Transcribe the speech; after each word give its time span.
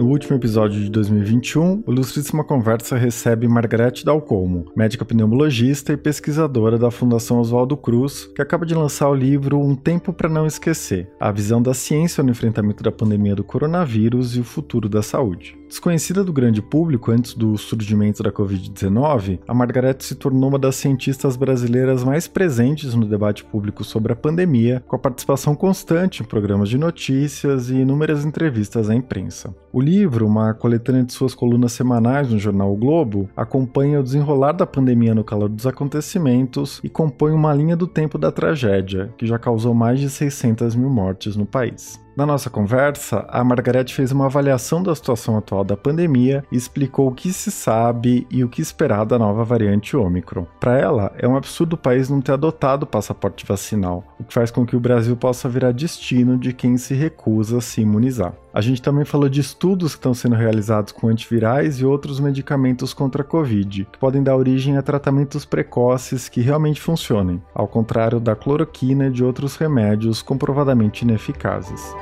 No 0.00 0.06
último 0.06 0.34
episódio 0.36 0.80
de 0.80 0.90
2021, 0.90 1.82
o 1.86 1.92
Ilustríssima 1.92 2.42
Conversa 2.42 2.96
recebe 2.96 3.46
Margarete 3.46 4.02
Dalcomo, 4.02 4.64
médica 4.74 5.04
pneumologista 5.04 5.92
e 5.92 5.96
pesquisadora 5.96 6.78
da 6.78 6.90
Fundação 6.90 7.38
Oswaldo 7.38 7.76
Cruz, 7.76 8.24
que 8.34 8.40
acaba 8.40 8.64
de 8.64 8.74
lançar 8.74 9.10
o 9.10 9.14
livro 9.14 9.60
Um 9.60 9.76
Tempo 9.76 10.10
para 10.10 10.30
Não 10.30 10.46
Esquecer: 10.46 11.10
A 11.20 11.30
visão 11.30 11.60
da 11.60 11.74
ciência 11.74 12.24
no 12.24 12.30
enfrentamento 12.30 12.82
da 12.82 12.90
pandemia 12.90 13.34
do 13.34 13.44
coronavírus 13.44 14.36
e 14.36 14.40
o 14.40 14.44
futuro 14.44 14.88
da 14.88 15.02
saúde. 15.02 15.59
Desconhecida 15.70 16.24
do 16.24 16.32
grande 16.32 16.60
público 16.60 17.12
antes 17.12 17.32
do 17.32 17.56
surgimento 17.56 18.24
da 18.24 18.32
Covid-19, 18.32 19.38
a 19.46 19.54
Margarete 19.54 20.04
se 20.04 20.16
tornou 20.16 20.48
uma 20.48 20.58
das 20.58 20.74
cientistas 20.74 21.36
brasileiras 21.36 22.02
mais 22.02 22.26
presentes 22.26 22.92
no 22.92 23.06
debate 23.06 23.44
público 23.44 23.84
sobre 23.84 24.12
a 24.12 24.16
pandemia, 24.16 24.82
com 24.88 24.96
a 24.96 24.98
participação 24.98 25.54
constante 25.54 26.24
em 26.24 26.26
programas 26.26 26.68
de 26.68 26.76
notícias 26.76 27.70
e 27.70 27.76
inúmeras 27.76 28.24
entrevistas 28.24 28.90
à 28.90 28.96
imprensa. 28.96 29.54
O 29.72 29.80
livro, 29.80 30.26
uma 30.26 30.52
coletânea 30.52 31.04
de 31.04 31.12
suas 31.12 31.36
colunas 31.36 31.70
semanais 31.70 32.28
no 32.28 32.38
jornal 32.40 32.72
o 32.72 32.76
Globo, 32.76 33.30
acompanha 33.36 34.00
o 34.00 34.02
desenrolar 34.02 34.50
da 34.50 34.66
pandemia 34.66 35.14
no 35.14 35.22
calor 35.22 35.48
dos 35.48 35.68
acontecimentos 35.68 36.80
e 36.82 36.88
compõe 36.88 37.30
uma 37.30 37.54
linha 37.54 37.76
do 37.76 37.86
tempo 37.86 38.18
da 38.18 38.32
tragédia, 38.32 39.14
que 39.16 39.24
já 39.24 39.38
causou 39.38 39.72
mais 39.72 40.00
de 40.00 40.10
600 40.10 40.74
mil 40.74 40.90
mortes 40.90 41.36
no 41.36 41.46
país. 41.46 42.00
Na 42.16 42.26
nossa 42.26 42.50
conversa, 42.50 43.24
a 43.28 43.42
Margarete 43.44 43.94
fez 43.94 44.10
uma 44.10 44.26
avaliação 44.26 44.82
da 44.82 44.94
situação 44.94 45.36
atual 45.36 45.64
da 45.64 45.76
pandemia 45.76 46.44
e 46.50 46.56
explicou 46.56 47.08
o 47.08 47.14
que 47.14 47.32
se 47.32 47.50
sabe 47.50 48.26
e 48.30 48.42
o 48.42 48.48
que 48.48 48.60
esperar 48.60 49.06
da 49.06 49.18
nova 49.18 49.44
variante 49.44 49.96
Ômicron. 49.96 50.46
Para 50.58 50.76
ela, 50.76 51.12
é 51.16 51.26
um 51.28 51.36
absurdo 51.36 51.74
o 51.74 51.78
país 51.78 52.10
não 52.10 52.20
ter 52.20 52.32
adotado 52.32 52.84
o 52.84 52.88
passaporte 52.88 53.46
vacinal, 53.46 54.04
o 54.18 54.24
que 54.24 54.34
faz 54.34 54.50
com 54.50 54.66
que 54.66 54.76
o 54.76 54.80
Brasil 54.80 55.16
possa 55.16 55.48
virar 55.48 55.72
destino 55.72 56.36
de 56.36 56.52
quem 56.52 56.76
se 56.76 56.94
recusa 56.94 57.58
a 57.58 57.60
se 57.60 57.80
imunizar. 57.80 58.34
A 58.52 58.60
gente 58.60 58.82
também 58.82 59.04
falou 59.04 59.28
de 59.28 59.40
estudos 59.40 59.92
que 59.92 59.98
estão 59.98 60.12
sendo 60.12 60.34
realizados 60.34 60.90
com 60.90 61.06
antivirais 61.06 61.78
e 61.78 61.84
outros 61.84 62.18
medicamentos 62.18 62.92
contra 62.92 63.22
a 63.22 63.24
Covid, 63.24 63.86
que 63.92 63.98
podem 63.98 64.24
dar 64.24 64.36
origem 64.36 64.76
a 64.76 64.82
tratamentos 64.82 65.44
precoces 65.44 66.28
que 66.28 66.40
realmente 66.40 66.80
funcionem, 66.80 67.40
ao 67.54 67.68
contrário 67.68 68.18
da 68.18 68.34
cloroquina 68.34 69.06
e 69.06 69.10
de 69.10 69.22
outros 69.22 69.54
remédios 69.54 70.20
comprovadamente 70.20 71.04
ineficazes. 71.04 71.94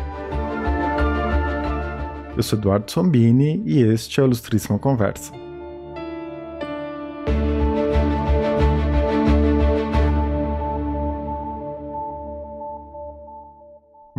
Eu 2.34 2.42
sou 2.42 2.58
Eduardo 2.58 2.90
Sombini 2.90 3.62
e 3.66 3.82
este 3.82 4.18
é 4.18 4.22
o 4.22 4.26
Ilustríssima 4.26 4.78
Conversa. 4.78 5.47